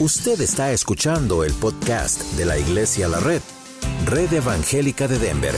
[0.00, 3.40] Usted está escuchando el podcast de la Iglesia La Red,
[4.06, 5.54] Red Evangélica de Denver,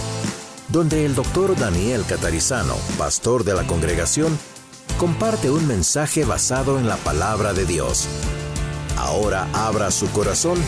[0.69, 4.38] donde el doctor Daniel Catarizano, pastor de la congregación,
[4.99, 8.09] comparte un mensaje basado en la palabra de Dios.
[8.99, 10.59] Ahora abra su corazón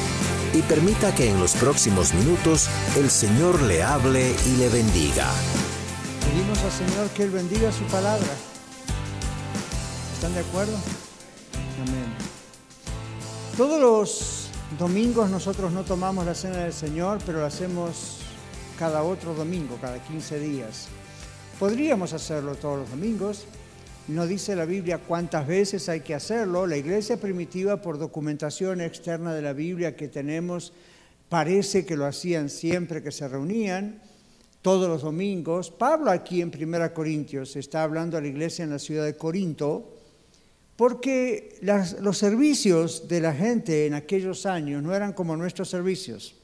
[0.55, 5.27] y permita que en los próximos minutos el Señor le hable y le bendiga.
[6.25, 8.29] Pedimos al Señor que Él bendiga su palabra.
[10.15, 10.79] ¿Están de acuerdo?
[11.87, 12.38] Amén.
[13.59, 18.19] Todos los domingos nosotros no tomamos la cena del Señor, pero lo hacemos
[18.79, 20.87] cada otro domingo, cada 15 días.
[21.59, 23.47] Podríamos hacerlo todos los domingos.
[24.07, 26.69] No dice la Biblia cuántas veces hay que hacerlo.
[26.69, 30.73] La iglesia primitiva, por documentación externa de la Biblia que tenemos,
[31.29, 34.01] parece que lo hacían siempre que se reunían,
[34.63, 35.73] todos los domingos.
[35.73, 39.98] Pablo aquí en 1 Corintios está hablando a la iglesia en la ciudad de Corinto
[40.79, 46.37] porque los servicios de la gente en aquellos años no eran como nuestros servicios.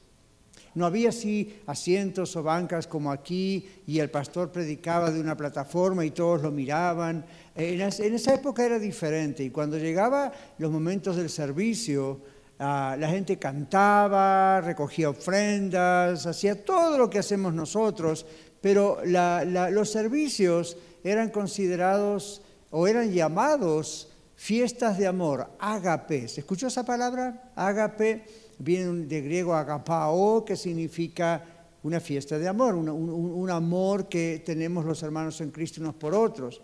[0.73, 6.03] No había así asientos o bancas como aquí y el pastor predicaba de una plataforma
[6.03, 7.25] y todos lo miraban.
[7.55, 12.19] En, esa época era diferente y cuando llegaba los momentos del servicio,
[12.59, 18.25] ah, la gente cantaba, recogía ofrendas, hacía todo lo que hacemos nosotros,
[18.59, 24.09] pero los servicios eran considerados o eran llamados
[24.45, 26.27] Fiestas de amor, ágape.
[26.27, 27.49] ¿Se escuchó esa palabra?
[27.55, 28.25] Ágape
[28.59, 31.43] viene de griego agapao, que significa
[31.81, 36.61] una fiesta de amor, un, amor que tenemos los hermanos en Cristo unos por otros.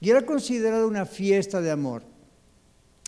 [0.00, 2.02] Y era considerado una fiesta de amor.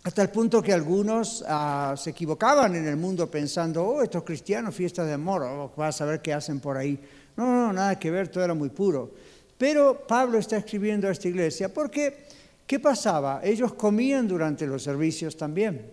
[0.04, 4.76] Hasta el punto que algunos ah, se equivocaban en el mundo pensando, oh, estos cristianos,
[4.76, 7.00] fiesta de amor, oh, vas a ver qué hacen por ahí.
[7.36, 9.10] No, no, nada que ver, todo era muy puro.
[9.58, 13.40] Pero Pablo está escribiendo a esta iglesia porque ¿Qué pasaba?
[13.44, 15.92] Ellos comían durante los servicios también.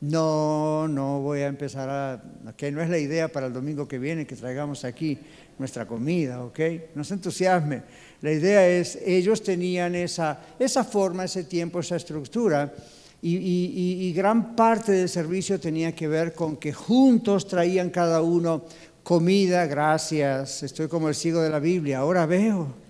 [0.00, 2.52] No, no voy a empezar a...
[2.56, 5.18] que no es la idea para el domingo que viene que traigamos aquí
[5.58, 6.60] nuestra comida, ¿ok?
[6.94, 7.82] No se entusiasme.
[8.20, 12.74] La idea es, ellos tenían esa, esa forma, ese tiempo, esa estructura,
[13.22, 18.64] y, y gran parte del servicio tenía que ver con que juntos traían cada uno
[19.02, 22.85] comida, gracias, estoy como el ciego de la Biblia, ahora veo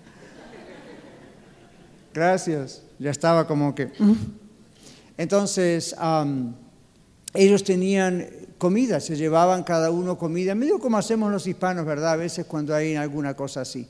[2.16, 2.82] gracias.
[2.98, 3.92] Ya estaba como que...
[5.18, 5.94] Entonces,
[7.34, 8.26] ellos tenían
[8.58, 12.12] comida, se llevaban cada uno comida, medio como hacemos los hispanos, ¿verdad?
[12.12, 13.86] A veces cuando hay alguna cosa así.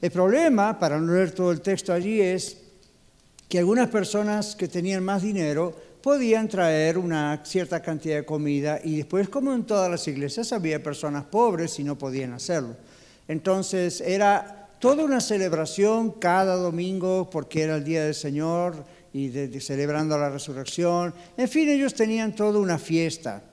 [0.00, 2.56] El problema, para no leer todo el texto allí, es
[3.48, 8.96] que algunas personas que tenían más dinero podían traer una cierta cantidad de comida y
[8.96, 12.76] después, como en todas las iglesias, había personas pobres y no podían hacerlo.
[13.28, 20.18] Entonces, era toda una celebración cada domingo porque era el día del Señor y celebrando
[20.18, 21.14] la resurrección.
[21.36, 23.44] En fin, ellos tenían toda una fiesta.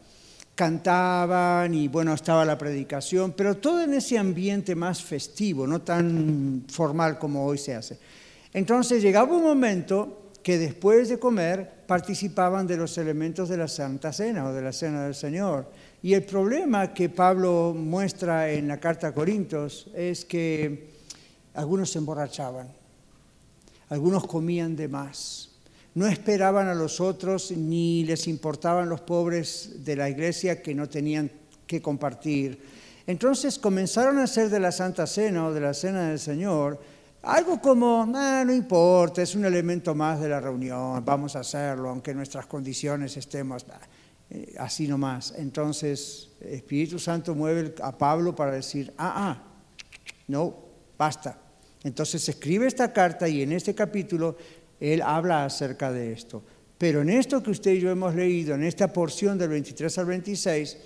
[0.56, 6.64] Cantaban y bueno, estaba la predicación, pero todo en ese ambiente más festivo, no tan
[6.68, 8.00] formal como hoy se hace.
[8.52, 14.12] Entonces llegaba un momento que después de comer participaban de los elementos de la Santa
[14.12, 15.68] Cena o de la Cena del Señor.
[16.02, 20.98] Y el problema que Pablo muestra en la carta a Corintios es que
[21.54, 22.68] algunos se emborrachaban,
[23.90, 25.50] algunos comían de más,
[25.96, 30.88] no esperaban a los otros ni les importaban los pobres de la iglesia que no
[30.88, 31.32] tenían
[31.66, 32.62] que compartir.
[33.08, 36.80] Entonces comenzaron a hacer de la Santa Cena o de la Cena del Señor
[37.22, 41.90] algo como, ah, no importa, es un elemento más de la reunión, vamos a hacerlo,
[41.90, 43.66] aunque nuestras condiciones estemos
[44.30, 45.34] eh, así nomás.
[45.36, 49.44] Entonces, Espíritu Santo mueve a Pablo para decir, ah, ah,
[50.28, 50.69] no,
[51.00, 51.40] Basta.
[51.82, 54.36] Entonces escribe esta carta y en este capítulo
[54.82, 56.44] él habla acerca de esto.
[56.78, 60.06] Pero en esto que usted y yo hemos leído, en esta porción del 23 al
[60.06, 60.78] 26,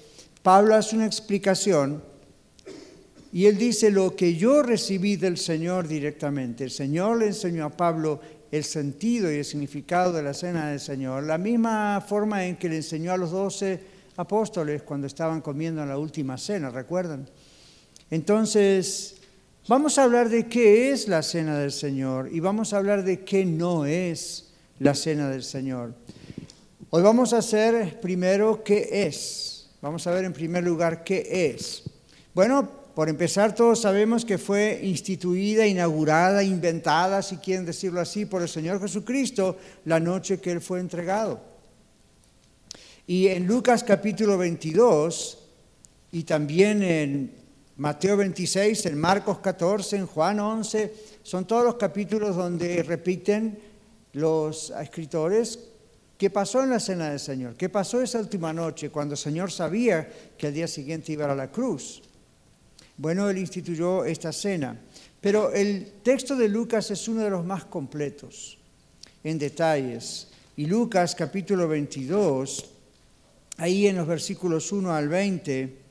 [0.44, 2.04] Pablo hace una explicación
[3.32, 6.64] y él dice lo que yo recibí del Señor directamente.
[6.64, 8.20] El Señor le enseñó a Pablo
[8.52, 12.70] el sentido y el significado de la cena del Señor, la misma forma en que
[12.70, 13.80] le enseñó a los doce
[14.18, 17.28] apóstoles cuando estaban comiendo en la última cena, ¿recuerdan?
[18.12, 19.23] Entonces,
[19.66, 23.24] Vamos a hablar de qué es la cena del Señor y vamos a hablar de
[23.24, 24.50] qué no es
[24.80, 25.94] la cena del Señor.
[26.90, 29.70] Hoy vamos a hacer primero qué es.
[29.82, 31.84] Vamos a ver en primer lugar qué es.
[32.34, 38.42] Bueno, por empezar, todos sabemos que fue instituida, inaugurada, inventada, si quieren decirlo así, por
[38.42, 41.40] el Señor Jesucristo la noche que Él fue entregado.
[43.08, 45.40] Y en Lucas capítulo 22
[46.12, 47.43] y también en
[47.84, 53.60] Mateo 26, en Marcos 14, en Juan 11, son todos los capítulos donde repiten
[54.14, 55.60] los escritores
[56.18, 57.56] ¿Qué pasó en la cena del Señor?
[57.56, 60.08] ¿Qué pasó esa última noche cuando el Señor sabía
[60.38, 62.02] que al día siguiente iba a la cruz?
[62.96, 64.80] Bueno, Él instituyó esta cena.
[65.20, 68.58] Pero el texto de Lucas es uno de los más completos
[69.26, 70.30] en detalles.
[70.56, 72.66] Y Lucas capítulo 22,
[73.58, 75.83] ahí en los versículos 1 al 20,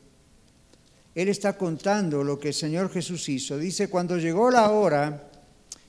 [1.15, 3.59] Él está contando lo que el Señor Jesús hizo.
[3.59, 5.29] Dice, cuando llegó la hora,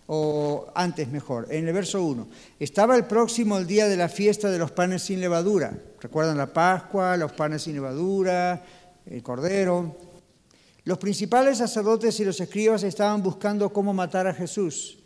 [0.08, 2.28] o antes mejor, en el verso 1,
[2.60, 5.80] estaba el próximo el día de la fiesta de los panes sin levadura.
[6.02, 8.62] ¿Recuerdan la Pascua, los panes sin levadura,
[9.06, 9.96] el Cordero?
[10.84, 15.00] Los principales sacerdotes y los escribas estaban buscando cómo matar a Jesús,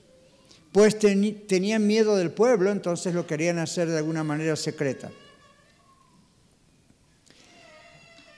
[0.72, 5.12] pues tenían miedo del pueblo, entonces lo querían hacer de alguna manera secreta.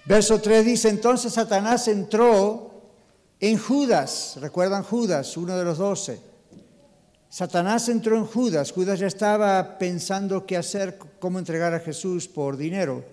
[0.10, 2.82] Verso 3 dice, entonces Satanás entró
[3.40, 6.20] en Judas, recuerdan Judas, uno de los doce
[7.30, 8.72] Satanás entró en Judas.
[8.72, 13.06] Judas ya estaba pensando qué hacer, cómo entregar a Jesús por dinero.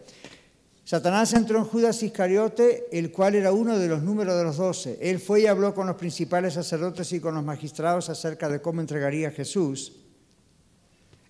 [0.84, 4.98] Satanás entró en Judas Iscariote, el cual era uno de los números de los doce.
[5.02, 8.80] Él fue y habló con los principales sacerdotes y con los magistrados acerca de cómo
[8.80, 9.92] entregaría a Jesús.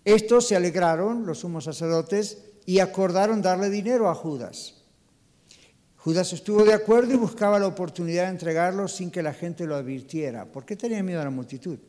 [0.04, 4.75] Estos se alegraron, los sumos sacerdotes, y acordaron darle dinero a Judas.
[6.06, 9.74] Judas estuvo de acuerdo y buscaba la oportunidad de entregarlo sin que la gente lo
[9.74, 10.44] advirtiera.
[10.44, 11.80] ¿Por qué tenía miedo a la multitud?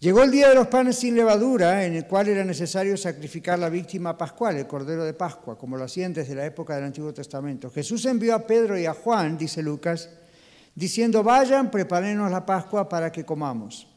[0.00, 3.68] Llegó el día de los panes sin levadura, en el cual era necesario sacrificar la
[3.68, 7.70] víctima pascual, el cordero de Pascua, como lo hacían desde la época del Antiguo Testamento.
[7.70, 10.08] Jesús envió a Pedro y a Juan, dice Lucas,
[10.74, 13.88] diciendo, vayan, prepárenos la Pascua para que comamos.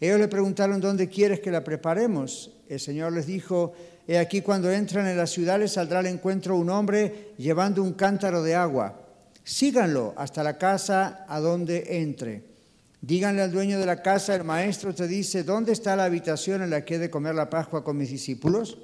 [0.00, 2.52] Ellos le preguntaron, ¿dónde quieres que la preparemos?
[2.70, 3.74] El Señor les dijo,
[4.06, 7.92] he aquí cuando entran en la ciudad les saldrá al encuentro un hombre llevando un
[7.92, 8.98] cántaro de agua.
[9.44, 12.52] Síganlo hasta la casa a donde entre.
[13.00, 16.70] Díganle al dueño de la casa, el maestro te dice, ¿dónde está la habitación en
[16.70, 18.78] la que he de comer la Pascua con mis discípulos?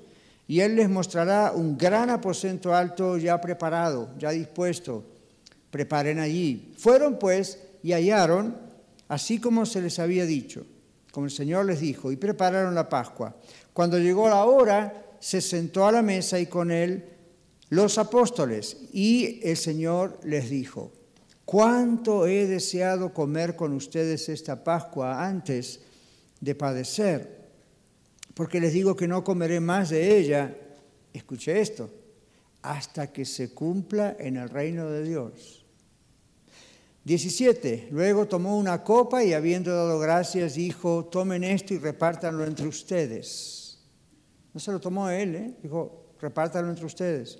[0.48, 5.04] Y él les mostrará un gran aposento alto ya preparado, ya dispuesto.
[5.70, 6.74] Preparen allí.
[6.78, 8.56] Fueron pues y hallaron,
[9.06, 10.66] así como se les había dicho,
[11.12, 13.36] como el Señor les dijo, y prepararon la Pascua.
[13.72, 17.04] Cuando llegó la hora, se sentó a la mesa y con él
[17.70, 18.76] los apóstoles.
[18.92, 20.92] Y el Señor les dijo,
[21.44, 25.80] cuánto he deseado comer con ustedes esta Pascua antes
[26.40, 27.38] de padecer,
[28.34, 30.54] porque les digo que no comeré más de ella,
[31.12, 31.90] escuche esto,
[32.62, 35.64] hasta que se cumpla en el reino de Dios.
[37.04, 37.88] 17.
[37.90, 43.67] Luego tomó una copa y habiendo dado gracias dijo, tomen esto y repártanlo entre ustedes.
[44.58, 45.54] No se lo tomó él, ¿eh?
[45.62, 47.38] dijo, repártanlo entre ustedes.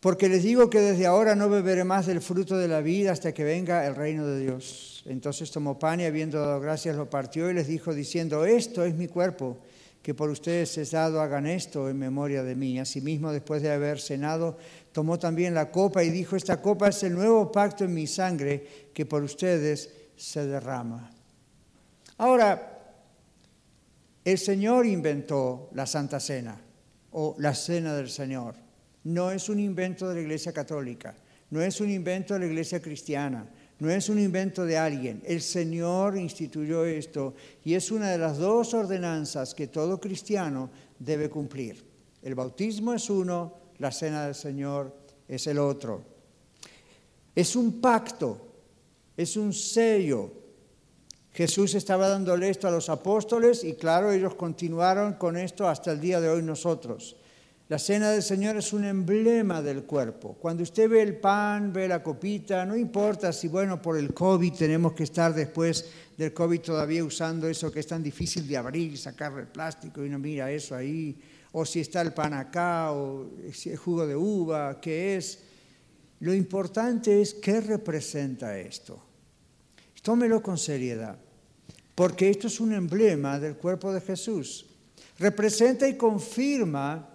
[0.00, 3.30] Porque les digo que desde ahora no beberé más del fruto de la vida hasta
[3.30, 5.04] que venga el reino de Dios.
[5.06, 8.96] Entonces tomó pan y habiendo dado gracias lo partió y les dijo diciendo, esto es
[8.96, 9.58] mi cuerpo,
[10.02, 12.80] que por ustedes es dado, hagan esto en memoria de mí.
[12.80, 14.58] Asimismo, después de haber cenado,
[14.90, 18.88] tomó también la copa y dijo, esta copa es el nuevo pacto en mi sangre
[18.92, 21.12] que por ustedes se derrama.
[22.18, 22.71] Ahora,
[24.24, 26.60] el Señor inventó la Santa Cena
[27.12, 28.54] o la Cena del Señor.
[29.04, 31.14] No es un invento de la Iglesia Católica,
[31.50, 33.48] no es un invento de la Iglesia Cristiana,
[33.80, 35.20] no es un invento de alguien.
[35.26, 37.34] El Señor instituyó esto
[37.64, 41.84] y es una de las dos ordenanzas que todo cristiano debe cumplir.
[42.22, 46.04] El bautismo es uno, la cena del Señor es el otro.
[47.34, 48.52] Es un pacto,
[49.16, 50.41] es un sello.
[51.34, 56.00] Jesús estaba dándole esto a los apóstoles y claro, ellos continuaron con esto hasta el
[56.00, 57.16] día de hoy nosotros.
[57.68, 60.36] La cena del Señor es un emblema del cuerpo.
[60.38, 64.52] Cuando usted ve el pan, ve la copita, no importa si, bueno, por el COVID
[64.52, 68.98] tenemos que estar después del COVID todavía usando eso que es tan difícil de abrir,
[68.98, 71.18] sacar el plástico y no mira eso ahí,
[71.52, 75.38] o si está el pan acá, o si el jugo de uva, qué es.
[76.20, 79.11] Lo importante es qué representa esto.
[80.02, 81.16] Tómelo con seriedad,
[81.94, 84.66] porque esto es un emblema del cuerpo de Jesús.
[85.18, 87.08] Representa y confirma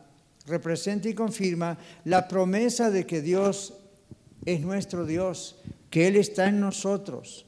[0.48, 3.74] representa y confirma la promesa de que Dios
[4.46, 5.58] es nuestro Dios,
[5.89, 7.46] que Él está en nosotros,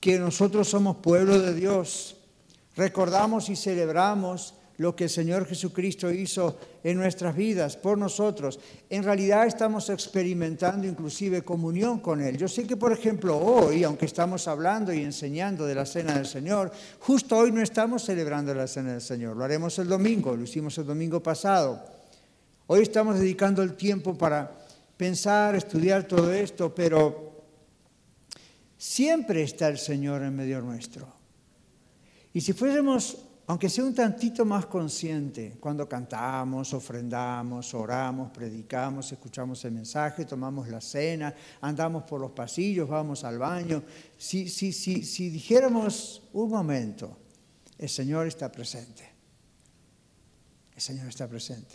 [0.00, 2.16] que nosotros somos pueblo de Dios.
[2.76, 8.58] Recordamos y celebramos lo que el Señor Jesucristo hizo en nuestras vidas por nosotros.
[8.88, 12.38] En realidad estamos experimentando inclusive comunión con Él.
[12.38, 16.24] Yo sé que, por ejemplo, hoy, aunque estamos hablando y enseñando de la Cena del
[16.24, 19.36] Señor, justo hoy no estamos celebrando la Cena del Señor.
[19.36, 21.84] Lo haremos el domingo, lo hicimos el domingo pasado.
[22.66, 24.50] Hoy estamos dedicando el tiempo para
[24.96, 27.44] pensar, estudiar todo esto, pero
[28.78, 31.06] siempre está el Señor en medio nuestro.
[32.32, 39.64] Y si fuésemos aunque sea un tantito más consciente, cuando cantamos, ofrendamos, oramos, predicamos, escuchamos
[39.64, 43.82] el mensaje, tomamos la cena, andamos por los pasillos, vamos al baño,
[44.16, 47.18] si, si, si, si dijéramos un momento,
[47.76, 49.02] el Señor está presente,
[50.76, 51.74] el Señor está presente.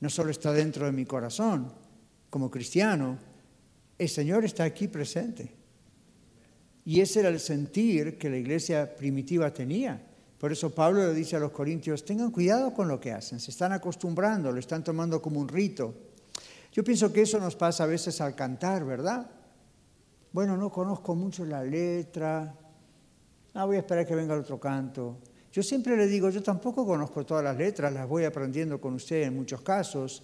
[0.00, 1.70] No solo está dentro de mi corazón
[2.30, 3.18] como cristiano,
[3.98, 5.52] el Señor está aquí presente.
[6.86, 10.07] Y ese era el sentir que la iglesia primitiva tenía.
[10.38, 13.50] Por eso Pablo le dice a los corintios, tengan cuidado con lo que hacen, se
[13.50, 15.94] están acostumbrando, lo están tomando como un rito.
[16.72, 19.28] Yo pienso que eso nos pasa a veces al cantar, ¿verdad?
[20.32, 22.54] Bueno, no conozco mucho la letra,
[23.54, 25.18] ah, voy a esperar que venga el otro canto.
[25.50, 29.22] Yo siempre le digo, yo tampoco conozco todas las letras, las voy aprendiendo con usted
[29.22, 30.22] en muchos casos.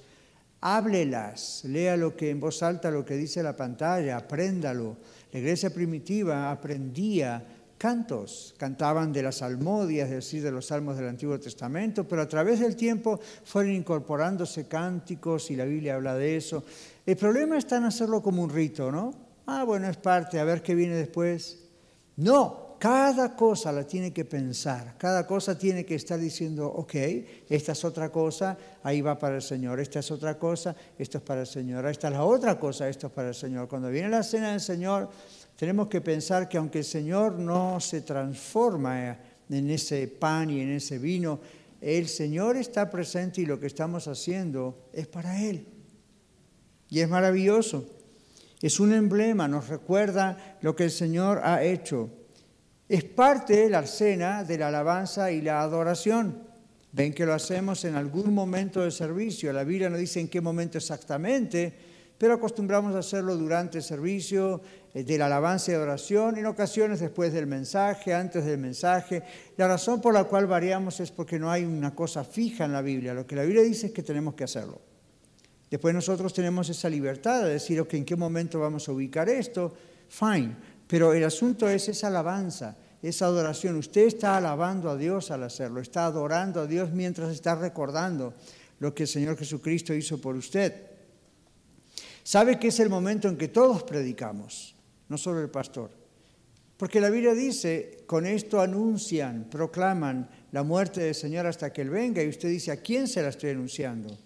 [0.60, 4.96] Háblelas, lea lo que en voz alta lo que dice la pantalla, apréndalo.
[5.32, 7.44] La iglesia primitiva aprendía
[7.78, 12.28] cantos, cantaban de las salmodias, es decir, de los salmos del Antiguo Testamento, pero a
[12.28, 16.64] través del tiempo fueron incorporándose cánticos y la Biblia habla de eso.
[17.04, 19.12] El problema está en hacerlo como un rito, ¿no?
[19.46, 21.58] Ah, bueno, es parte, a ver qué viene después.
[22.16, 26.94] No, cada cosa la tiene que pensar, cada cosa tiene que estar diciendo, ok,
[27.48, 31.24] esta es otra cosa, ahí va para el Señor, esta es otra cosa, esto es
[31.24, 33.68] para el Señor, esta es la otra cosa, esto es para el Señor.
[33.68, 35.08] Cuando viene la cena del Señor,
[35.64, 39.16] tenemos que pensar que aunque el Señor no se transforma
[39.48, 41.40] en ese pan y en ese vino,
[41.80, 45.66] el Señor está presente y lo que estamos haciendo es para Él.
[46.90, 47.88] Y es maravilloso.
[48.60, 52.10] Es un emblema, nos recuerda lo que el Señor ha hecho.
[52.86, 56.42] Es parte de la cena de la alabanza y la adoración.
[56.92, 59.50] Ven que lo hacemos en algún momento del servicio.
[59.50, 64.60] La Biblia no dice en qué momento exactamente, pero acostumbramos a hacerlo durante el servicio
[64.94, 69.22] eh, de la alabanza y adoración, en ocasiones después del mensaje, antes del mensaje.
[69.56, 72.82] La razón por la cual variamos es porque no hay una cosa fija en la
[72.82, 73.14] Biblia.
[73.14, 74.80] Lo que la Biblia dice es que tenemos que hacerlo.
[75.70, 79.74] Después nosotros tenemos esa libertad de decir, ok, ¿en qué momento vamos a ubicar esto?
[80.08, 80.56] Fine.
[80.86, 83.74] Pero el asunto es esa alabanza, esa adoración.
[83.76, 88.34] Usted está alabando a Dios al hacerlo, está adorando a Dios mientras está recordando
[88.78, 90.93] lo que el Señor Jesucristo hizo por usted.
[92.24, 94.74] Sabe que es el momento en que todos predicamos,
[95.10, 95.90] no solo el pastor.
[96.78, 101.90] Porque la Biblia dice, con esto anuncian, proclaman la muerte del Señor hasta que Él
[101.90, 102.22] venga.
[102.22, 104.16] Y usted dice, ¿a quién se la estoy anunciando?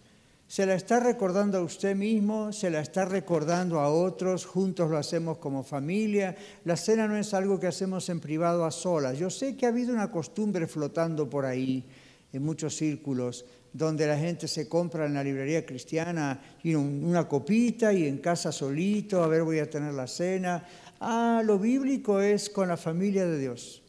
[0.46, 2.52] ¿Se la está recordando a usted mismo?
[2.52, 4.46] ¿Se la está recordando a otros?
[4.46, 6.36] Juntos lo hacemos como familia.
[6.64, 9.18] La cena no es algo que hacemos en privado a solas.
[9.18, 11.84] Yo sé que ha habido una costumbre flotando por ahí
[12.32, 13.44] en muchos círculos
[13.78, 19.22] donde la gente se compra en la librería cristiana una copita y en casa solito,
[19.22, 20.66] a ver, voy a tener la cena.
[21.00, 23.82] Ah, lo bíblico es con la familia de Dios.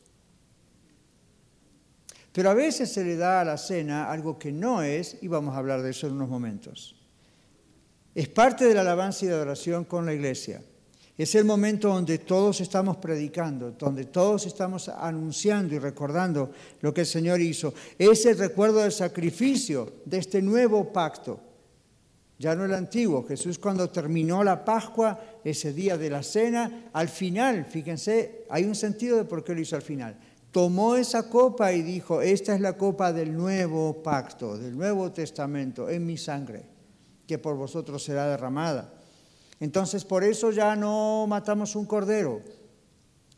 [2.32, 5.56] Pero a veces se le da a la cena algo que no es, y vamos
[5.56, 6.96] a hablar de eso en unos momentos.
[8.14, 10.62] Es parte de la alabanza y de adoración con la iglesia.
[11.20, 16.50] Es el momento donde todos estamos predicando, donde todos estamos anunciando y recordando
[16.80, 17.74] lo que el Señor hizo.
[17.98, 21.42] Es el recuerdo del sacrificio de este nuevo pacto.
[22.38, 23.26] Ya no el antiguo.
[23.28, 28.76] Jesús cuando terminó la Pascua, ese día de la cena, al final, fíjense, hay un
[28.76, 30.18] sentido de por qué lo hizo al final.
[30.52, 35.90] Tomó esa copa y dijo, esta es la copa del nuevo pacto, del nuevo testamento,
[35.90, 36.64] en mi sangre,
[37.28, 38.99] que por vosotros será derramada.
[39.60, 42.42] Entonces por eso ya no matamos un cordero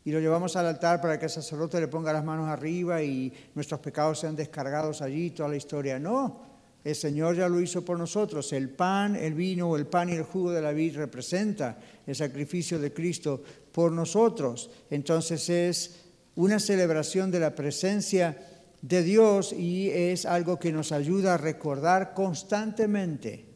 [0.04, 3.32] y lo llevamos al altar para que el sacerdote le ponga las manos arriba y
[3.54, 5.98] nuestros pecados sean descargados allí, toda la historia.
[5.98, 6.42] No,
[6.82, 8.52] el Señor ya lo hizo por nosotros.
[8.52, 12.78] El pan, el vino, el pan y el jugo de la vid representa el sacrificio
[12.78, 14.70] de Cristo por nosotros.
[14.90, 16.00] Entonces es
[16.34, 18.36] una celebración de la presencia
[18.80, 23.51] de Dios y es algo que nos ayuda a recordar constantemente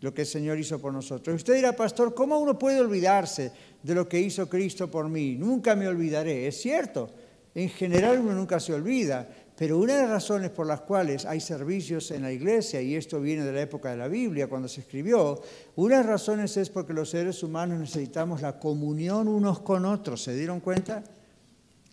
[0.00, 1.36] lo que el Señor hizo por nosotros.
[1.36, 5.36] Usted dirá, pastor, ¿cómo uno puede olvidarse de lo que hizo Cristo por mí?
[5.36, 6.46] Nunca me olvidaré.
[6.46, 7.10] Es cierto,
[7.54, 9.26] en general uno nunca se olvida,
[9.56, 13.20] pero una de las razones por las cuales hay servicios en la iglesia, y esto
[13.20, 15.40] viene de la época de la Biblia, cuando se escribió,
[15.76, 20.22] una de las razones es porque los seres humanos necesitamos la comunión unos con otros.
[20.22, 21.02] ¿Se dieron cuenta?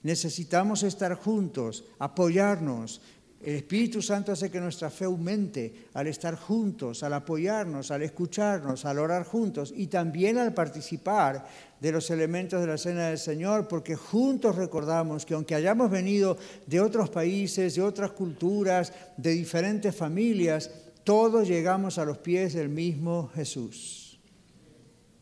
[0.02, 3.02] Necesitamos estar juntos, apoyarnos,
[3.44, 8.86] el Espíritu Santo hace que nuestra fe aumente al estar juntos, al apoyarnos, al escucharnos,
[8.86, 11.46] al orar juntos y también al participar
[11.80, 16.38] de los elementos de la cena del Señor, porque juntos recordamos que aunque hayamos venido
[16.66, 20.72] de otros países, de otras culturas, de diferentes familias,
[21.04, 24.03] todos llegamos a los pies del mismo Jesús.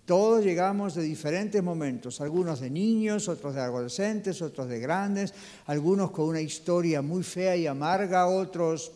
[0.06, 5.34] Todos llegamos de diferentes momentos, algunos de niños, otros de adolescentes, otros de grandes,
[5.68, 8.92] algunos con una historia muy fea y amarga, otros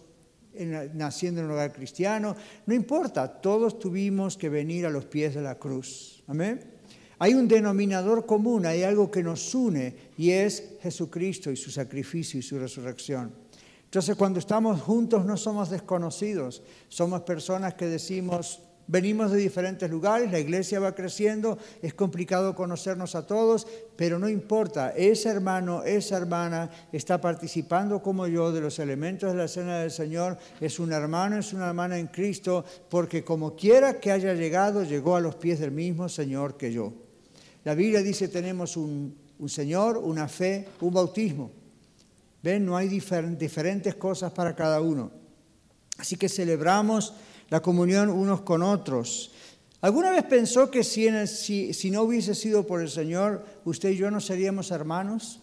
[0.93, 2.35] naciendo en un hogar cristiano.
[2.65, 6.23] No importa, todos tuvimos que venir a los pies de la cruz.
[6.27, 6.75] Amén.
[7.19, 12.39] Hay un denominador común, hay algo que nos une y es Jesucristo y su sacrificio
[12.39, 13.31] y su resurrección.
[13.85, 20.31] Entonces cuando estamos juntos no somos desconocidos, somos personas que decimos, Venimos de diferentes lugares,
[20.31, 23.65] la iglesia va creciendo, es complicado conocernos a todos,
[23.95, 29.39] pero no importa, ese hermano, esa hermana está participando como yo de los elementos de
[29.39, 33.99] la cena del Señor, es un hermano, es una hermana en Cristo, porque como quiera
[33.99, 36.93] que haya llegado, llegó a los pies del mismo Señor que yo.
[37.63, 39.15] La Biblia dice tenemos un,
[39.47, 41.49] Señor, una fe, un bautismo.
[42.43, 45.11] Ven, no hay diferentes cosas para cada uno.
[45.97, 47.15] Así que celebramos
[47.49, 49.31] la comunión unos con otros.
[49.81, 51.09] ¿Alguna vez pensó que si,
[51.91, 55.41] no hubiese sido por el Señor, usted y yo no seríamos hermanos?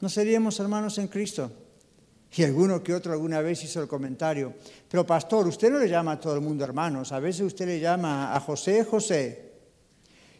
[0.00, 1.50] ¿No seríamos hermanos en Cristo?
[2.34, 4.54] Y alguno que otro alguna vez hizo el comentario,
[4.88, 7.78] pero pastor, usted no le llama a todo el mundo hermanos, a veces usted le
[7.78, 9.51] llama a José José,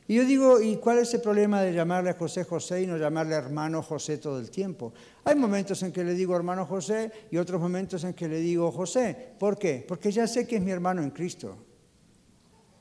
[0.08, 2.96] y yo digo, ¿y cuál es el problema de llamarle a José José y no
[2.96, 4.92] llamarle hermano José todo el tiempo?
[5.24, 8.72] Hay momentos en que le digo hermano José y otros momentos en que le digo
[8.72, 9.34] José.
[9.38, 9.84] ¿Por qué?
[9.86, 11.56] Porque ya sé que es mi hermano en Cristo.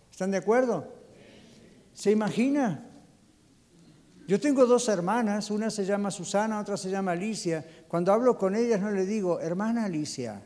[0.10, 0.94] ¿Están de acuerdo?
[1.94, 2.88] ¿Se imagina?
[4.28, 7.66] Yo tengo dos hermanas, una se llama Susana, otra se llama Alicia.
[7.88, 10.42] Cuando hablo con ellas no le digo, hermana Alicia,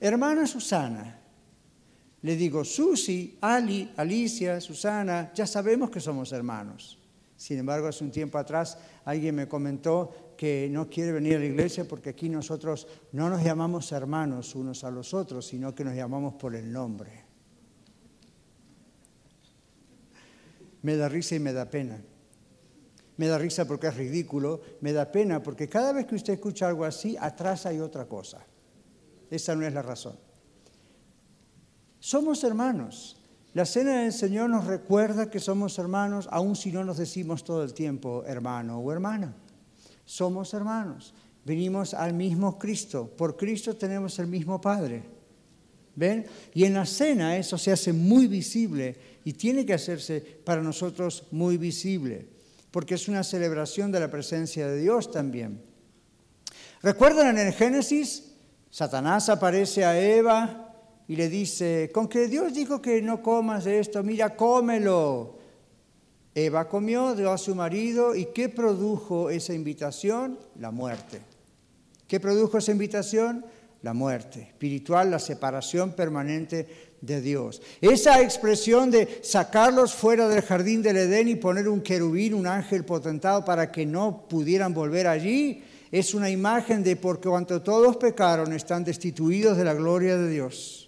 [0.00, 1.19] hermana Susana.
[2.22, 6.98] Le digo, Susi, Ali, Alicia, Susana, ya sabemos que somos hermanos.
[7.36, 11.46] Sin embargo, hace un tiempo atrás alguien me comentó que no quiere venir a la
[11.46, 15.94] iglesia porque aquí nosotros no nos llamamos hermanos unos a los otros, sino que nos
[15.94, 17.24] llamamos por el nombre.
[20.82, 22.02] Me da risa y me da pena.
[23.16, 26.68] Me da risa porque es ridículo, me da pena porque cada vez que usted escucha
[26.68, 28.44] algo así, atrás hay otra cosa.
[29.30, 30.29] Esa no es la razón.
[32.00, 33.16] Somos hermanos.
[33.52, 37.62] La cena del Señor nos recuerda que somos hermanos, aun si no nos decimos todo
[37.62, 39.34] el tiempo hermano o hermana.
[40.04, 41.12] Somos hermanos.
[41.44, 43.08] Venimos al mismo Cristo.
[43.16, 45.02] Por Cristo tenemos el mismo Padre.
[45.96, 46.26] ¿Ven?
[46.54, 51.24] Y en la cena eso se hace muy visible y tiene que hacerse para nosotros
[51.30, 52.26] muy visible,
[52.70, 55.60] porque es una celebración de la presencia de Dios también.
[56.82, 58.32] ¿Recuerdan en el Génesis?
[58.70, 60.69] Satanás aparece a Eva
[61.10, 65.38] y le dice, con que Dios dijo que no comas de esto, mira, cómelo.
[66.36, 70.38] Eva comió, dio a su marido y ¿qué produjo esa invitación?
[70.60, 71.20] La muerte.
[72.06, 73.44] ¿Qué produjo esa invitación?
[73.82, 77.60] La muerte espiritual, la separación permanente de Dios.
[77.80, 82.84] Esa expresión de sacarlos fuera del jardín del Edén y poner un querubín, un ángel
[82.84, 88.52] potentado para que no pudieran volver allí, es una imagen de porque cuanto todos pecaron
[88.52, 90.79] están destituidos de la gloria de Dios.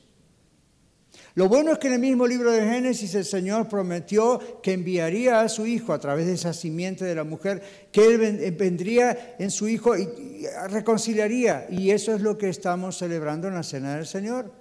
[1.35, 5.41] Lo bueno es que en el mismo libro de Génesis el Señor prometió que enviaría
[5.41, 9.37] a su Hijo a través de esa simiente de la mujer, que Él eh, vendría
[9.39, 11.67] en su Hijo y reconciliaría.
[11.71, 14.53] Y eso es lo que estamos celebrando en la Cena del Señor.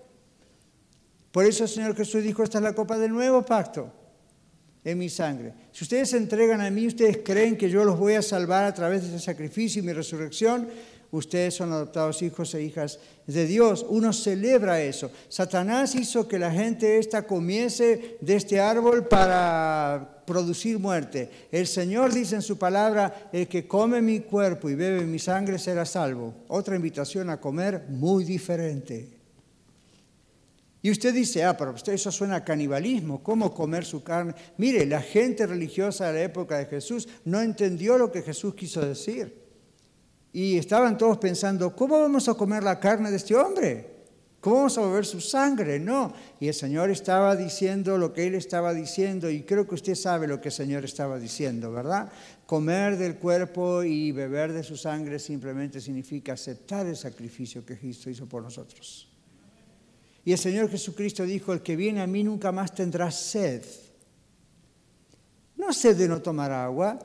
[1.31, 3.91] Por eso el Señor Jesús dijo, esta es la copa del nuevo pacto
[4.83, 5.53] en mi sangre.
[5.71, 8.73] Si ustedes se entregan a mí, ustedes creen que yo los voy a salvar a
[8.73, 10.67] través de ese sacrificio y mi resurrección,
[11.11, 13.85] ustedes son adoptados hijos e hijas de Dios.
[13.87, 15.11] Uno celebra eso.
[15.29, 21.29] Satanás hizo que la gente esta comiese de este árbol para producir muerte.
[21.51, 25.59] El Señor dice en su palabra, el que come mi cuerpo y bebe mi sangre
[25.59, 26.33] será salvo.
[26.47, 29.21] Otra invitación a comer muy diferente.
[30.83, 34.33] Y usted dice, ah, pero eso suena a canibalismo, ¿cómo comer su carne?
[34.57, 38.81] Mire, la gente religiosa de la época de Jesús no entendió lo que Jesús quiso
[38.81, 39.40] decir.
[40.33, 43.91] Y estaban todos pensando, ¿cómo vamos a comer la carne de este hombre?
[44.39, 45.79] ¿Cómo vamos a beber su sangre?
[45.79, 46.13] No.
[46.39, 50.27] Y el Señor estaba diciendo lo que Él estaba diciendo, y creo que usted sabe
[50.27, 52.11] lo que el Señor estaba diciendo, ¿verdad?
[52.47, 58.09] Comer del cuerpo y beber de su sangre simplemente significa aceptar el sacrificio que Cristo
[58.09, 59.09] hizo por nosotros.
[60.23, 63.63] Y el Señor Jesucristo dijo, el que viene a mí nunca más tendrá sed.
[65.57, 66.97] No sed de no tomar agua,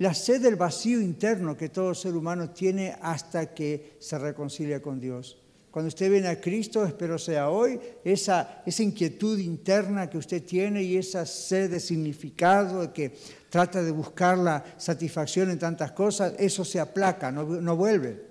[0.00, 4.98] la sed del vacío interno que todo ser humano tiene hasta que se reconcilia con
[4.98, 5.36] Dios.
[5.70, 10.96] Cuando usted viene a Cristo, espero sea hoy, esa, inquietud interna que usted tiene y
[10.96, 13.14] esa sed de significado, que
[13.50, 18.24] trata de buscar la satisfacción en tantas cosas, eso se aplaca, no, no vuelve,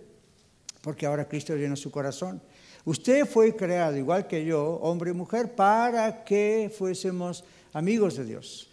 [0.82, 2.42] porque ahora Cristo llena su corazón.
[2.84, 8.72] Usted fue creado, igual que yo, hombre y mujer, para que fuésemos amigos de Dios,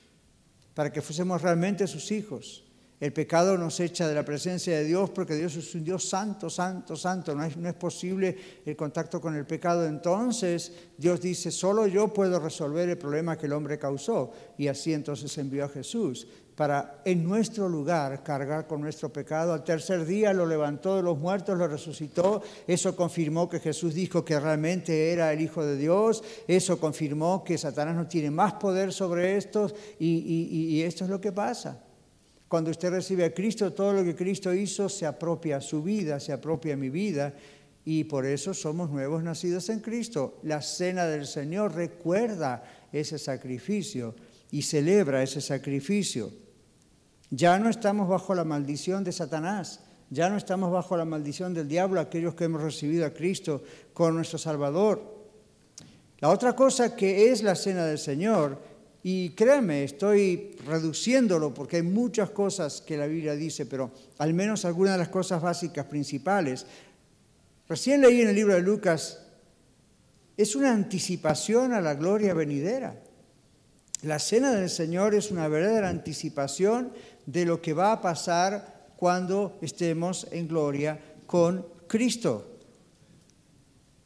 [0.73, 2.63] para que fuésemos realmente sus hijos.
[2.99, 6.49] El pecado nos echa de la presencia de Dios porque Dios es un Dios santo,
[6.49, 7.35] santo, santo.
[7.35, 9.85] No es, posible el contacto con el pecado.
[9.85, 14.33] Entonces Dios dice, solo yo puedo resolver el problema que el hombre causó.
[14.57, 19.53] Y así entonces envió a Jesús para en nuestro lugar cargar con nuestro pecado.
[19.53, 22.41] Al tercer día lo levantó de los muertos, lo resucitó.
[22.67, 26.25] Eso confirmó que Jesús dijo que realmente era el Hijo de Dios.
[26.49, 29.75] Eso confirmó que Satanás no tiene más poder sobre estos.
[29.99, 31.83] y esto es lo que pasa.
[32.57, 36.19] Cuando usted recibe a Cristo, todo lo que Cristo hizo se apropia a su vida,
[36.19, 37.35] se apropia a mi vida,
[37.85, 40.39] y por eso somos nuevos nacidos en Cristo.
[40.43, 44.15] La cena del Señor recuerda ese sacrificio
[44.51, 46.33] y celebra ese sacrificio.
[47.29, 51.69] Ya no estamos bajo la maldición de Satanás, ya no estamos bajo la maldición del
[51.69, 55.27] diablo, aquellos que hemos recibido a Cristo con nuestro Salvador.
[56.21, 58.76] La otra cosa que es la cena del Señor
[59.09, 64.65] y créanme, estoy reduciéndolo porque hay muchas cosas que la Biblia dice, pero al menos
[64.65, 66.67] algunas de las cosas básicas, principales.
[67.69, 69.23] Recién leí en el libro de Lucas,
[70.37, 73.01] es una anticipación a la gloria venidera.
[74.03, 76.91] La cena del Señor es una verdadera anticipación
[77.27, 82.59] de lo que va a pasar cuando estemos en gloria con Cristo.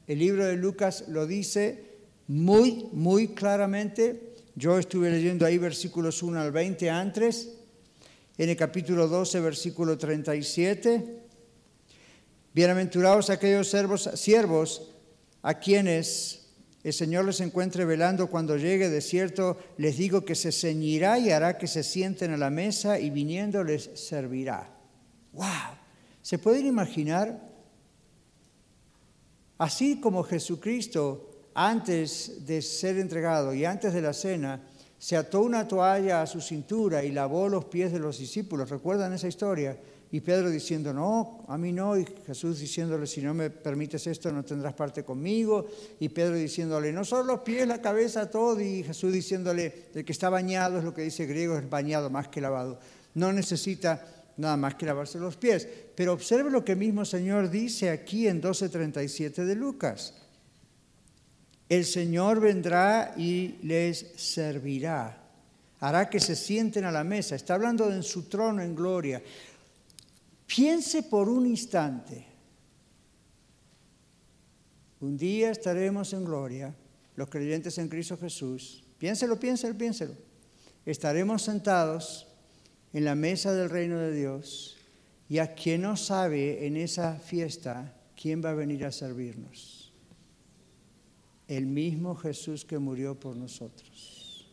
[0.06, 1.86] El libro de Lucas lo dice
[2.26, 7.50] muy, muy claramente yo estuve leyendo ahí versículos 1 al 20 antes,
[8.36, 11.20] en el capítulo 12, versículo 37.
[12.52, 13.74] Bienaventurados aquellos
[14.14, 14.90] siervos,
[15.42, 16.48] a quienes
[16.82, 21.30] el Señor les encuentre velando cuando llegue, de cierto les digo que se ceñirá y
[21.30, 24.74] hará que se sienten a la mesa y viniendo les servirá.
[25.32, 25.46] ¡Wow!
[26.22, 27.48] ¿Se pueden imaginar?
[29.58, 31.29] Así como Jesucristo
[31.60, 34.62] antes de ser entregado y antes de la cena,
[34.98, 38.70] se ató una toalla a su cintura y lavó los pies de los discípulos.
[38.70, 39.76] ¿Recuerdan esa historia?
[40.10, 41.98] Y Pedro diciendo, no, a mí no.
[41.98, 45.66] Y Jesús diciéndole, si no me permites esto, no tendrás parte conmigo.
[45.98, 48.58] Y Pedro diciéndole, no solo los pies, la cabeza, todo.
[48.58, 52.28] Y Jesús diciéndole, el que está bañado, es lo que dice griego, es bañado más
[52.28, 52.78] que lavado.
[53.14, 54.02] No necesita
[54.38, 55.68] nada más que lavarse los pies.
[55.94, 60.14] Pero observe lo que mismo Señor dice aquí en 12.37 de Lucas
[61.70, 65.16] el Señor vendrá y les servirá.
[65.78, 67.36] Hará que se sienten a la mesa.
[67.36, 69.22] Está hablando de en su trono en gloria.
[70.46, 72.26] Piense por un instante.
[74.98, 76.74] Un día estaremos en gloria,
[77.14, 78.82] los creyentes en Cristo Jesús.
[78.98, 80.14] Piénselo, piénselo, piénselo.
[80.84, 82.26] Estaremos sentados
[82.92, 84.76] en la mesa del reino de Dios
[85.28, 89.79] y a quien no sabe en esa fiesta quién va a venir a servirnos
[91.50, 94.46] el mismo Jesús que murió por nosotros.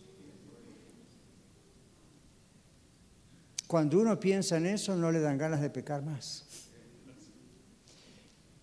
[3.67, 6.71] Cuando uno piensa en eso, no le dan ganas de pecar más.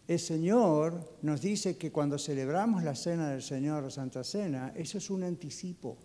[0.09, 4.99] El Señor nos dice que cuando celebramos la cena del Señor o Santa Cena, eso
[4.99, 5.97] es un anticipo.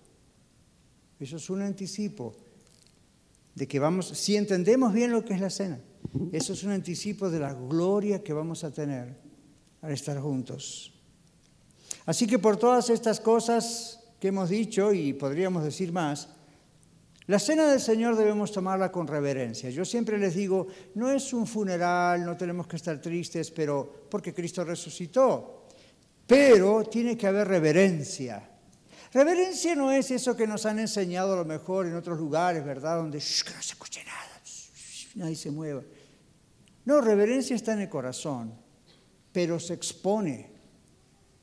[1.19, 2.35] Eso es un anticipo
[3.55, 5.81] de que vamos, si entendemos bien lo que es la cena,
[6.31, 9.17] eso es un anticipo de la gloria que vamos a tener
[9.81, 10.98] al estar juntos.
[12.05, 16.29] Así que por todas estas cosas que hemos dicho y podríamos decir más,
[17.29, 19.69] la cena del Señor debemos tomarla con reverencia.
[19.69, 24.33] Yo siempre les digo, no es un funeral, no tenemos que estar tristes, pero porque
[24.33, 25.67] Cristo resucitó.
[26.25, 28.49] Pero tiene que haber reverencia.
[29.13, 32.97] Reverencia no es eso que nos han enseñado a lo mejor en otros lugares, ¿verdad?
[32.97, 34.41] Donde no se escuche nada,
[35.15, 35.83] nadie se mueva.
[36.85, 38.53] No, reverencia está en el corazón,
[39.31, 40.58] pero se expone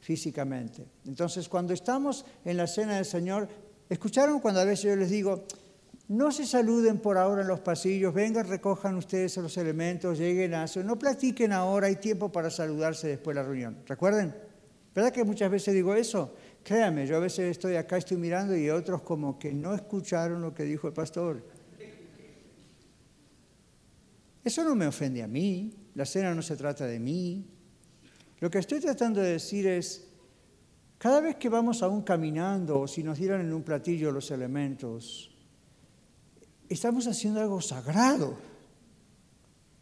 [0.06, 0.86] físicamente.
[1.04, 3.48] Entonces, cuando estamos en la cena del Señor,
[3.88, 5.48] ¿escucharon cuando a veces yo les digo,
[6.06, 10.62] no se saluden por ahora en los pasillos, vengan, recojan ustedes los elementos, lleguen a
[10.62, 13.78] eso, no platiquen ahora, hay tiempo para saludarse después de la reunión.
[13.84, 14.32] ¿Recuerden?
[14.94, 16.36] ¿Verdad que muchas veces digo eso?
[16.62, 20.54] Créanme, yo a veces estoy acá, estoy mirando y otros como que no escucharon lo
[20.54, 21.42] que dijo el pastor.
[24.44, 27.55] Eso no me ofende a mí, la cena no se trata de mí,
[28.40, 30.06] lo que estoy tratando de decir es,
[30.98, 35.30] cada vez que vamos aún caminando o si nos dieran en un platillo los elementos,
[36.68, 38.36] estamos haciendo algo sagrado.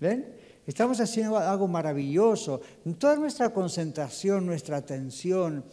[0.00, 0.34] ¿Ven?
[0.66, 2.60] Estamos haciendo algo maravilloso.
[2.98, 5.64] Toda nuestra concentración, nuestra atención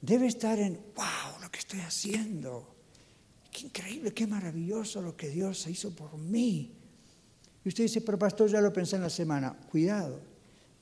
[0.00, 2.74] debe estar en, wow, lo que estoy haciendo.
[3.50, 6.74] Qué increíble, qué maravilloso lo que Dios hizo por mí.
[7.64, 9.56] Y usted dice, pero pastor, ya lo pensé en la semana.
[9.70, 10.20] Cuidado,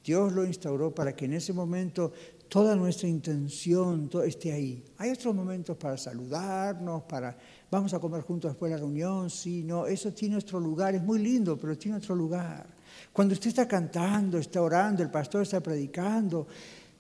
[0.09, 2.11] Dios lo instauró para que en ese momento
[2.49, 4.83] toda nuestra intención esté ahí.
[4.97, 7.37] Hay otros momentos para saludarnos, para
[7.71, 11.03] vamos a comer juntos después de la reunión, sí, no, eso tiene otro lugar, es
[11.03, 12.67] muy lindo, pero tiene otro lugar.
[13.13, 16.47] Cuando usted está cantando, está orando, el pastor está predicando,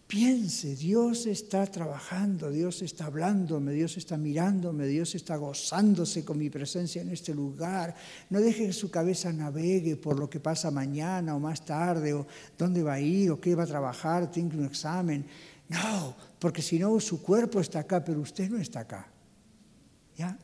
[0.08, 6.48] piense, Dios está trabajando, Dios está hablándome, Dios está mirándome, Dios está gozándose con mi
[6.48, 7.94] presencia en este lugar.
[8.30, 12.26] No deje que su cabeza navegue por lo que pasa mañana o más tarde, o
[12.56, 15.26] dónde va a ir, o qué va a trabajar, tiene un examen.
[15.68, 19.06] No, porque si no, su cuerpo está acá, pero usted no está acá.
[20.16, 20.36] ¿Ya?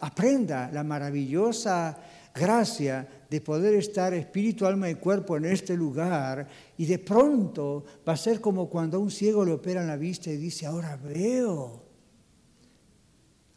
[0.00, 1.98] Aprenda la maravillosa
[2.36, 6.46] gracia de poder estar espíritu, alma y cuerpo en este lugar
[6.76, 10.30] y de pronto va a ser como cuando a un ciego le operan la vista
[10.30, 11.82] y dice, ahora veo.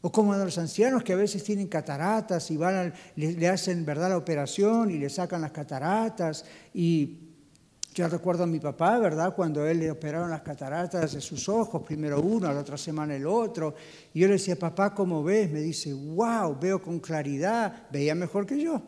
[0.02, 4.10] O como a los ancianos que a veces tienen cataratas y van le, hacen verdad
[4.10, 7.29] la operación y le sacan las cataratas y
[7.94, 9.36] yo recuerdo a mi papá, ¿verdad?
[9.36, 13.26] Cuando él le operaron las cataratas de sus ojos, primero uno, la otra semana el
[13.26, 13.74] otro.
[14.14, 15.50] Y yo le decía, papá, ¿cómo ves?
[15.52, 18.82] Me dice, wow, veo con claridad, veía mejor que yo.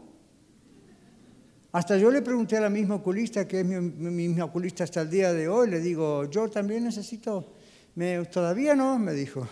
[1.71, 5.09] Hasta yo le pregunté a la misma oculista, que es mi, misma oculista hasta el
[5.09, 7.53] día de hoy, le digo, yo también necesito,
[7.95, 9.47] me, todavía no, me dijo.